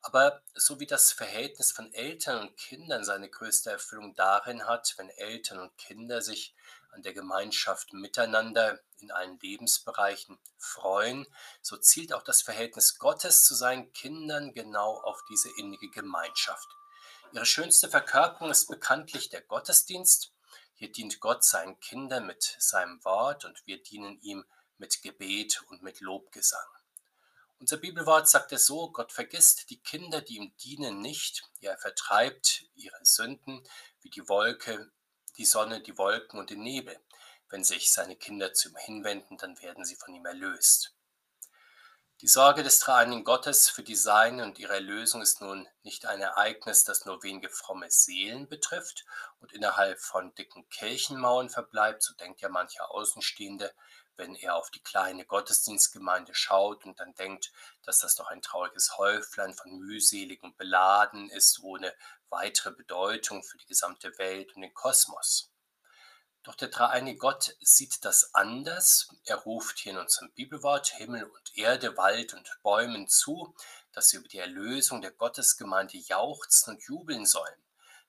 Aber 0.06 0.42
so 0.54 0.80
wie 0.80 0.86
das 0.86 1.12
Verhältnis 1.12 1.72
von 1.72 1.90
Eltern 1.94 2.42
und 2.42 2.58
Kindern 2.58 3.04
seine 3.04 3.30
größte 3.30 3.70
Erfüllung 3.70 4.14
darin 4.14 4.66
hat, 4.66 4.92
wenn 4.98 5.08
Eltern 5.08 5.58
und 5.58 5.78
Kinder 5.78 6.20
sich 6.20 6.54
an 6.90 7.02
der 7.02 7.14
Gemeinschaft 7.14 7.94
miteinander 7.94 8.78
in 8.98 9.10
allen 9.10 9.38
Lebensbereichen 9.40 10.38
freuen, 10.58 11.26
so 11.62 11.78
zielt 11.78 12.12
auch 12.12 12.22
das 12.22 12.42
Verhältnis 12.42 12.98
Gottes 12.98 13.44
zu 13.44 13.54
seinen 13.54 13.92
Kindern 13.94 14.52
genau 14.52 15.00
auf 15.00 15.24
diese 15.30 15.48
innige 15.56 15.88
Gemeinschaft. 15.88 16.68
Ihre 17.32 17.46
schönste 17.46 17.88
Verkörperung 17.88 18.50
ist 18.50 18.66
bekanntlich 18.66 19.30
der 19.30 19.40
Gottesdienst, 19.40 20.32
hier 20.74 20.92
dient 20.92 21.18
Gott 21.20 21.44
seinen 21.44 21.80
Kindern 21.80 22.26
mit 22.26 22.56
seinem 22.58 23.02
Wort 23.06 23.46
und 23.46 23.66
wir 23.66 23.82
dienen 23.82 24.20
ihm 24.20 24.44
mit 24.76 25.00
Gebet 25.00 25.62
und 25.68 25.82
mit 25.82 26.00
Lobgesang. 26.00 26.73
Unser 27.58 27.76
Bibelwort 27.78 28.28
sagt 28.28 28.52
es 28.52 28.66
so, 28.66 28.90
Gott 28.90 29.12
vergisst 29.12 29.70
die 29.70 29.80
Kinder, 29.80 30.20
die 30.20 30.36
ihm 30.36 30.56
dienen, 30.58 31.00
nicht. 31.00 31.42
Er 31.60 31.78
vertreibt 31.78 32.64
ihre 32.74 32.98
Sünden 33.02 33.62
wie 34.02 34.10
die 34.10 34.28
Wolke, 34.28 34.90
die 35.38 35.44
Sonne, 35.44 35.80
die 35.80 35.96
Wolken 35.96 36.38
und 36.38 36.50
den 36.50 36.62
Nebel. 36.62 36.98
Wenn 37.48 37.64
sich 37.64 37.92
seine 37.92 38.16
Kinder 38.16 38.52
zu 38.52 38.68
ihm 38.68 38.76
hinwenden, 38.76 39.38
dann 39.38 39.60
werden 39.60 39.84
sie 39.84 39.96
von 39.96 40.14
ihm 40.14 40.26
erlöst. 40.26 40.94
Die 42.20 42.28
Sorge 42.28 42.62
des 42.62 42.78
dreieinigen 42.78 43.24
Gottes 43.24 43.68
für 43.68 43.82
die 43.82 43.96
Seine 43.96 44.44
und 44.44 44.58
ihre 44.58 44.74
Erlösung 44.74 45.20
ist 45.20 45.40
nun 45.40 45.68
nicht 45.82 46.06
ein 46.06 46.20
Ereignis, 46.20 46.84
das 46.84 47.04
nur 47.04 47.22
wenige 47.22 47.50
fromme 47.50 47.90
Seelen 47.90 48.48
betrifft 48.48 49.04
und 49.40 49.52
innerhalb 49.52 50.00
von 50.00 50.34
dicken 50.34 50.68
Kirchenmauern 50.70 51.50
verbleibt, 51.50 52.02
so 52.02 52.14
denkt 52.14 52.40
ja 52.40 52.48
mancher 52.48 52.90
Außenstehende, 52.92 53.74
wenn 54.16 54.34
er 54.34 54.56
auf 54.56 54.70
die 54.70 54.82
kleine 54.82 55.24
Gottesdienstgemeinde 55.24 56.34
schaut 56.34 56.84
und 56.84 56.98
dann 57.00 57.14
denkt, 57.14 57.52
dass 57.82 57.98
das 57.98 58.14
doch 58.14 58.28
ein 58.28 58.42
trauriges 58.42 58.96
Häuflein 58.98 59.54
von 59.54 59.78
mühselig 59.78 60.42
und 60.42 60.56
beladen 60.56 61.30
ist, 61.30 61.60
ohne 61.62 61.94
weitere 62.28 62.72
Bedeutung 62.72 63.42
für 63.42 63.58
die 63.58 63.66
gesamte 63.66 64.16
Welt 64.18 64.54
und 64.54 64.62
den 64.62 64.74
Kosmos. 64.74 65.50
Doch 66.44 66.54
der 66.54 66.68
dreieinige 66.68 67.18
Gott 67.18 67.56
sieht 67.60 68.04
das 68.04 68.34
anders. 68.34 69.08
Er 69.24 69.36
ruft 69.36 69.78
hier 69.78 69.92
in 69.92 69.98
unserem 69.98 70.30
Bibelwort 70.32 70.88
Himmel 70.88 71.24
und 71.24 71.56
Erde, 71.56 71.96
Wald 71.96 72.34
und 72.34 72.46
Bäumen 72.62 73.08
zu, 73.08 73.54
dass 73.92 74.10
sie 74.10 74.18
über 74.18 74.28
die 74.28 74.38
Erlösung 74.38 75.00
der 75.00 75.12
Gottesgemeinde 75.12 75.96
jauchzen 75.96 76.74
und 76.74 76.82
jubeln 76.82 77.24
sollen. 77.24 77.63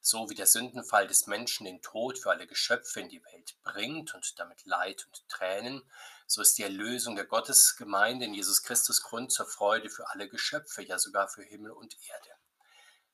So 0.07 0.29
wie 0.29 0.35
der 0.35 0.45
Sündenfall 0.45 1.07
des 1.07 1.25
Menschen 1.25 1.65
den 1.65 1.81
Tod 1.81 2.19
für 2.19 2.29
alle 2.29 2.45
Geschöpfe 2.45 2.99
in 2.99 3.09
die 3.09 3.25
Welt 3.25 3.55
bringt 3.63 4.13
und 4.13 4.37
damit 4.37 4.63
Leid 4.63 5.03
und 5.07 5.27
Tränen, 5.27 5.81
so 6.27 6.43
ist 6.43 6.59
die 6.59 6.61
Erlösung 6.61 7.15
der 7.15 7.25
Gottesgemeinde 7.25 8.25
in 8.25 8.35
Jesus 8.35 8.61
Christus 8.61 9.01
Grund 9.01 9.31
zur 9.31 9.47
Freude 9.47 9.89
für 9.89 10.07
alle 10.11 10.29
Geschöpfe, 10.29 10.83
ja 10.83 10.99
sogar 10.99 11.27
für 11.27 11.41
Himmel 11.41 11.71
und 11.71 11.97
Erde. 12.07 12.29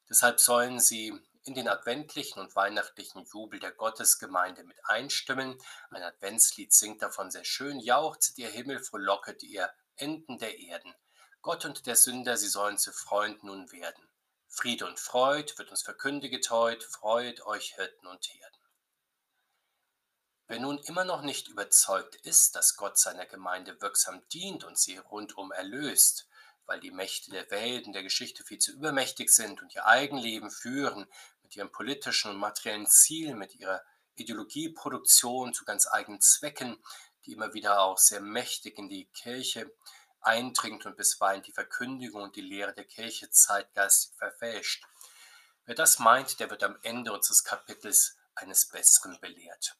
Deshalb 0.09 0.41
sollen 0.41 0.81
sie 0.81 1.17
in 1.45 1.53
den 1.53 1.69
adventlichen 1.69 2.41
und 2.41 2.57
weihnachtlichen 2.57 3.23
Jubel 3.23 3.61
der 3.61 3.71
Gottesgemeinde 3.71 4.65
mit 4.65 4.77
einstimmen. 4.83 5.57
Ein 5.91 6.03
Adventslied 6.03 6.73
singt 6.73 7.01
davon 7.01 7.31
sehr 7.31 7.45
schön, 7.45 7.79
jauchzt 7.79 8.37
ihr 8.37 8.49
Himmel, 8.49 8.83
frohlocket 8.83 9.43
ihr 9.43 9.71
Enden 9.95 10.39
der 10.39 10.59
Erden. 10.59 10.93
Gott 11.41 11.63
und 11.63 11.85
der 11.85 11.95
Sünder, 11.95 12.35
sie 12.35 12.49
sollen 12.49 12.77
zu 12.77 12.91
Freund 12.91 13.45
nun 13.45 13.71
werden. 13.71 14.10
Friede 14.53 14.85
und 14.85 14.99
Freud 14.99 15.57
wird 15.57 15.71
uns 15.71 15.81
verkündiget 15.81 16.49
heut, 16.51 16.83
freut 16.83 17.41
euch 17.45 17.73
Hirten 17.75 18.05
und 18.05 18.27
Herden. 18.27 18.61
Wer 20.47 20.59
nun 20.59 20.77
immer 20.79 21.05
noch 21.05 21.21
nicht 21.21 21.47
überzeugt 21.47 22.15
ist, 22.17 22.55
dass 22.55 22.75
Gott 22.75 22.97
seiner 22.97 23.25
Gemeinde 23.25 23.81
wirksam 23.81 24.27
dient 24.27 24.65
und 24.65 24.77
sie 24.77 24.97
rundum 24.97 25.53
erlöst, 25.53 26.27
weil 26.65 26.81
die 26.81 26.91
Mächte 26.91 27.31
der 27.31 27.49
Welt 27.49 27.87
und 27.87 27.93
der 27.93 28.03
Geschichte 28.03 28.43
viel 28.43 28.59
zu 28.59 28.73
übermächtig 28.73 29.29
sind 29.29 29.61
und 29.61 29.73
ihr 29.73 29.85
Eigenleben 29.85 30.51
führen 30.51 31.07
mit 31.43 31.55
ihren 31.55 31.71
politischen 31.71 32.31
und 32.31 32.37
materiellen 32.37 32.87
Zielen, 32.87 33.37
mit 33.37 33.55
ihrer 33.55 33.81
Ideologieproduktion 34.15 35.53
zu 35.53 35.63
ganz 35.63 35.87
eigenen 35.87 36.19
Zwecken, 36.19 36.83
die 37.25 37.31
immer 37.31 37.53
wieder 37.53 37.79
auch 37.79 37.97
sehr 37.97 38.19
mächtig 38.19 38.77
in 38.77 38.89
die 38.89 39.05
Kirche 39.13 39.71
eindringt 40.21 40.85
und 40.85 40.97
bisweilen 40.97 41.41
die 41.43 41.51
Verkündigung 41.51 42.23
und 42.23 42.35
die 42.35 42.41
Lehre 42.41 42.73
der 42.73 42.85
Kirche 42.85 43.29
zeitgeistig 43.29 44.15
verfälscht. 44.17 44.85
Wer 45.65 45.75
das 45.75 45.99
meint, 45.99 46.39
der 46.39 46.49
wird 46.49 46.63
am 46.63 46.77
Ende 46.81 47.13
unseres 47.13 47.43
Kapitels 47.43 48.17
eines 48.35 48.67
Besseren 48.67 49.19
belehrt. 49.19 49.77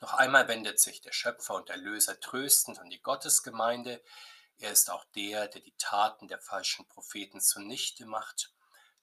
Noch 0.00 0.14
einmal 0.14 0.46
wendet 0.48 0.80
sich 0.80 1.00
der 1.00 1.12
Schöpfer 1.12 1.54
und 1.54 1.70
Erlöser 1.70 2.20
tröstend 2.20 2.78
an 2.78 2.88
die 2.90 3.02
Gottesgemeinde, 3.02 4.02
er 4.60 4.72
ist 4.72 4.90
auch 4.90 5.04
der, 5.14 5.46
der 5.46 5.60
die 5.60 5.74
Taten 5.78 6.26
der 6.26 6.40
falschen 6.40 6.86
Propheten 6.88 7.40
zunichte 7.40 8.06
macht. 8.06 8.52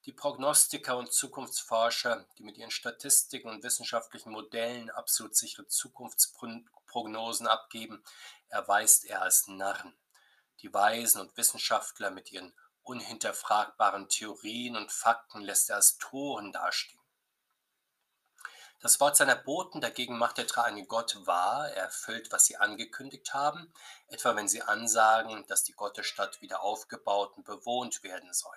Die 0.05 0.13
Prognostiker 0.13 0.97
und 0.97 1.11
Zukunftsforscher, 1.11 2.27
die 2.37 2.43
mit 2.43 2.57
ihren 2.57 2.69
Statistiken 2.69 3.49
und 3.49 3.63
wissenschaftlichen 3.63 4.31
Modellen 4.31 4.91
absolut 4.91 5.35
sichere 5.35 5.65
Zukunftsprognosen 5.67 7.47
abgeben, 7.47 8.03
erweist 8.49 9.05
er 9.05 9.23
als 9.23 9.47
Narren. 9.47 9.97
Die 10.61 10.71
Weisen 10.71 11.21
und 11.21 11.35
Wissenschaftler 11.37 12.11
mit 12.11 12.31
ihren 12.31 12.53
unhinterfragbaren 12.83 14.07
Theorien 14.07 14.77
und 14.77 14.91
Fakten 14.91 15.41
lässt 15.41 15.71
er 15.71 15.77
als 15.77 15.97
Toren 15.97 16.51
dastehen. 16.51 16.99
Das 18.81 18.99
Wort 18.99 19.17
seiner 19.17 19.35
Boten 19.35 19.81
dagegen 19.81 20.19
macht 20.19 20.37
der 20.37 20.45
dreieinige 20.45 20.85
Gott 20.85 21.25
wahr, 21.25 21.71
er 21.71 21.85
erfüllt, 21.85 22.31
was 22.31 22.45
sie 22.45 22.57
angekündigt 22.57 23.33
haben, 23.33 23.73
etwa 24.05 24.35
wenn 24.35 24.47
sie 24.47 24.61
ansagen, 24.61 25.47
dass 25.47 25.63
die 25.63 25.73
Gottesstadt 25.73 26.41
wieder 26.41 26.61
aufgebaut 26.61 27.35
und 27.37 27.45
bewohnt 27.45 28.03
werden 28.03 28.31
soll. 28.31 28.55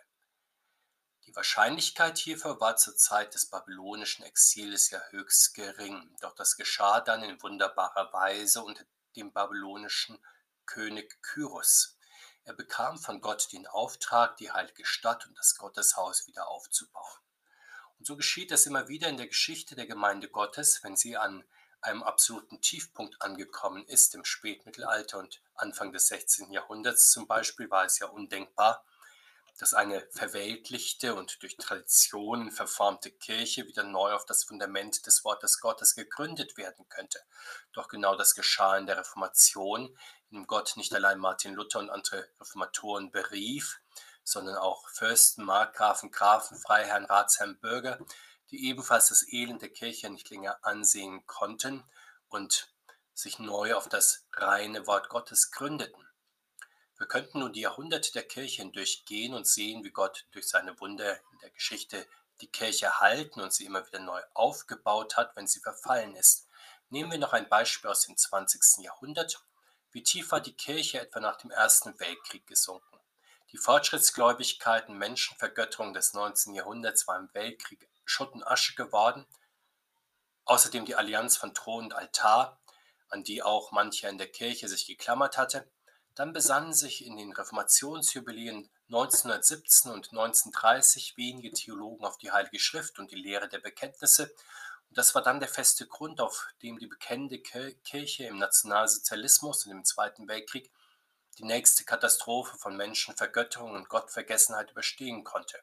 Die 1.29 1.37
Wahrscheinlichkeit 1.37 2.17
hierfür 2.17 2.59
war 2.59 2.77
zur 2.77 2.97
Zeit 2.97 3.35
des 3.35 3.45
babylonischen 3.45 4.25
Exils 4.25 4.88
ja 4.88 4.99
höchst 5.11 5.53
gering, 5.53 6.17
doch 6.23 6.35
das 6.35 6.57
geschah 6.57 7.03
dann 7.03 7.23
in 7.23 7.43
wunderbarer 7.43 8.11
Weise 8.14 8.62
unter 8.62 8.83
dem 9.14 9.31
babylonischen 9.31 10.19
König 10.64 11.21
Kyros. 11.21 11.99
Er 12.45 12.55
bekam 12.55 12.99
von 12.99 13.21
Gott 13.21 13.53
den 13.53 13.67
Auftrag, 13.67 14.38
die 14.38 14.51
heilige 14.51 14.87
Stadt 14.87 15.27
und 15.27 15.37
das 15.37 15.59
Gotteshaus 15.59 16.27
wieder 16.27 16.49
aufzubauen. 16.49 17.21
Und 17.99 18.07
so 18.07 18.17
geschieht 18.17 18.51
es 18.51 18.64
immer 18.64 18.88
wieder 18.88 19.11
in 19.11 19.19
der 19.19 19.29
Geschichte 19.29 19.77
der 19.77 19.87
Gemeinde 19.87 20.31
Gottes, 20.31 20.83
wenn 20.83 20.97
sie 20.97 21.19
an 21.19 21.45
einem 21.83 22.03
absoluten 22.03 22.62
Tiefpunkt 22.62 23.21
angekommen 23.21 23.85
ist, 23.85 24.14
im 24.14 24.25
Spätmittelalter 24.25 25.19
und 25.19 25.43
Anfang 25.57 25.93
des 25.93 26.09
16. 26.09 26.53
Jahrhunderts 26.53 27.11
zum 27.11 27.27
Beispiel, 27.27 27.71
war 27.71 27.85
es 27.85 27.99
ja 27.99 28.07
undenkbar, 28.07 28.83
dass 29.59 29.75
eine 29.75 30.07
verweltlichte 30.12 31.14
und 31.14 31.42
durch 31.42 31.57
Traditionen 31.57 32.53
verformte 32.53 33.11
Kirche 33.11 33.66
wieder 33.66 33.83
neu 33.83 34.12
auf 34.12 34.25
das 34.25 34.44
Fundament 34.44 35.05
des 35.07 35.25
Wortes 35.25 35.61
Gottes 35.61 35.97
gegründet 35.97 36.57
werden 36.57 36.88
könnte. 36.88 37.21
Doch 37.73 37.88
genau 37.88 38.16
das 38.16 38.35
geschah 38.35 38.79
in 38.79 38.87
der 38.87 38.99
Reformation, 38.99 39.87
in 40.31 40.38
dem 40.38 40.47
Gott 40.47 40.77
nicht 40.77 40.94
allein 40.94 41.18
Martin 41.18 41.55
Luther 41.55 41.81
und 41.81 41.90
andere 41.90 42.29
Reformatoren 42.40 43.11
berief, 43.11 43.81
sondern 44.23 44.57
auch 44.57 44.88
Fürsten, 44.90 45.44
Markgrafen, 45.44 46.12
Grafen, 46.12 46.57
Freiherren, 46.59 47.07
Ratsherren, 47.07 47.59
Bürger, 47.59 47.99
die 48.51 48.68
ebenfalls 48.68 49.09
das 49.09 49.27
Elend 49.33 49.62
der 49.62 49.71
Kirche 49.71 50.09
nicht 50.09 50.31
länger 50.31 50.59
ansehen 50.62 51.27
konnten 51.27 51.83
und 52.29 52.73
sich 53.12 53.40
neu 53.40 53.75
auf 53.75 53.88
das 53.88 54.27
reine 54.33 54.87
Wort 54.87 55.09
Gottes 55.09 55.51
gründeten. 55.51 56.08
Wir 56.99 57.07
könnten 57.07 57.39
nun 57.39 57.53
die 57.53 57.61
Jahrhunderte 57.61 58.13
der 58.13 58.27
Kirche 58.27 58.63
hindurchgehen 58.63 59.33
und 59.33 59.47
sehen, 59.47 59.85
wie 59.85 59.91
Gott 59.91 60.27
durch 60.33 60.49
seine 60.49 60.79
Wunder 60.81 61.17
in 61.33 61.39
der 61.39 61.51
Geschichte 61.51 62.07
die 62.41 62.49
Kirche 62.49 62.87
erhalten 62.87 63.41
und 63.41 63.53
sie 63.53 63.67
immer 63.67 63.87
wieder 63.87 64.01
neu 64.01 64.21
aufgebaut 64.35 65.17
hat, 65.17 65.37
wenn 65.37 65.47
sie 65.47 65.61
verfallen 65.61 66.17
ist. 66.17 66.49
Nehmen 66.91 67.13
wir 67.13 67.19
noch 67.19 67.33
ein 67.33 67.49
Beispiel 67.49 67.89
aus 67.89 68.03
dem 68.03 68.17
20. 68.17 68.85
Jahrhundert. 68.85 69.45
Wie 69.93 70.03
tief 70.03 70.33
war 70.33 70.41
die 70.41 70.57
Kirche 70.57 71.01
etwa 71.01 71.21
nach 71.21 71.37
dem 71.37 71.53
Ersten 71.53 71.99
Weltkrieg 72.01 72.47
gesunken? 72.49 72.99
Die 73.53 73.59
Fortschrittsgläubigkeit 73.59 74.89
und 74.89 74.99
Menschenvergötterung 74.99 75.95
des 75.95 76.15
19. 76.15 76.55
Jahrhunderts 76.55 77.07
war 77.07 77.17
im 77.17 77.33
Weltkrieg 77.33 77.89
Schutt 78.05 78.33
und 78.33 78.43
Asche 78.43 78.75
geworden. 78.75 79.25
Außerdem 80.45 80.85
die 80.85 80.97
Allianz 80.97 81.37
von 81.37 81.55
Thron 81.55 81.85
und 81.85 81.95
Altar, 81.95 82.61
an 83.09 83.23
die 83.23 83.43
auch 83.43 83.71
mancher 83.71 84.09
in 84.09 84.19
der 84.19 84.31
Kirche 84.31 84.69
sich 84.69 84.87
geklammert 84.87 85.39
hatte. 85.39 85.71
Dann 86.18 86.33
besannen 86.33 86.72
sich 86.72 87.07
in 87.07 87.16
den 87.16 87.33
Reformationsjubiläen 87.33 88.68
1917 88.88 89.92
und 89.92 90.11
1930 90.11 91.16
wenige 91.16 91.52
Theologen 91.52 92.04
auf 92.04 92.18
die 92.18 92.33
Heilige 92.33 92.59
Schrift 92.59 92.98
und 92.98 93.12
die 93.12 93.22
Lehre 93.22 93.48
der 93.48 93.61
Bekenntnisse. 93.61 94.24
Und 94.88 94.98
das 94.98 95.14
war 95.14 95.22
dann 95.22 95.38
der 95.38 95.48
feste 95.48 95.87
Grund, 95.87 96.20
auf 96.20 96.48
dem 96.61 96.81
die 96.81 96.88
bekennende 96.88 97.38
Kirche 97.38 98.24
im 98.24 98.38
Nationalsozialismus 98.38 99.64
und 99.66 99.70
im 99.70 99.85
Zweiten 99.85 100.26
Weltkrieg 100.26 100.72
die 101.38 101.44
nächste 101.44 101.85
Katastrophe 101.85 102.59
von 102.59 102.76
Menschenvergötterung 102.76 103.76
und 103.76 103.88
Gottvergessenheit 103.88 104.72
überstehen 104.72 105.22
konnte. 105.22 105.61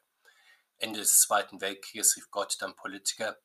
Ende 0.78 1.00
des 1.00 1.20
Zweiten 1.20 1.60
Weltkrieges 1.60 2.16
rief 2.16 2.30
Gott 2.30 2.56
dann 2.60 2.74
Politiker 2.76 3.36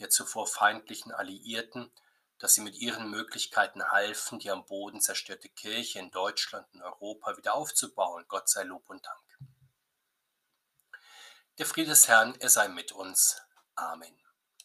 der 0.00 0.10
zuvor 0.10 0.46
feindlichen 0.46 1.12
Alliierten 1.12 1.90
dass 2.38 2.54
sie 2.54 2.60
mit 2.60 2.76
ihren 2.76 3.10
Möglichkeiten 3.10 3.82
halfen, 3.90 4.38
die 4.38 4.50
am 4.50 4.64
Boden 4.64 5.00
zerstörte 5.00 5.48
Kirche 5.48 5.98
in 5.98 6.10
Deutschland 6.10 6.66
und 6.72 6.82
Europa 6.82 7.36
wieder 7.36 7.54
aufzubauen. 7.54 8.24
Gott 8.28 8.48
sei 8.48 8.62
Lob 8.62 8.88
und 8.88 9.04
Dank. 9.04 9.18
Der 11.58 11.66
Friede 11.66 11.90
des 11.90 12.06
Herrn, 12.06 12.36
er 12.38 12.50
sei 12.50 12.68
mit 12.68 12.92
uns. 12.92 13.42
Amen. 13.74 14.16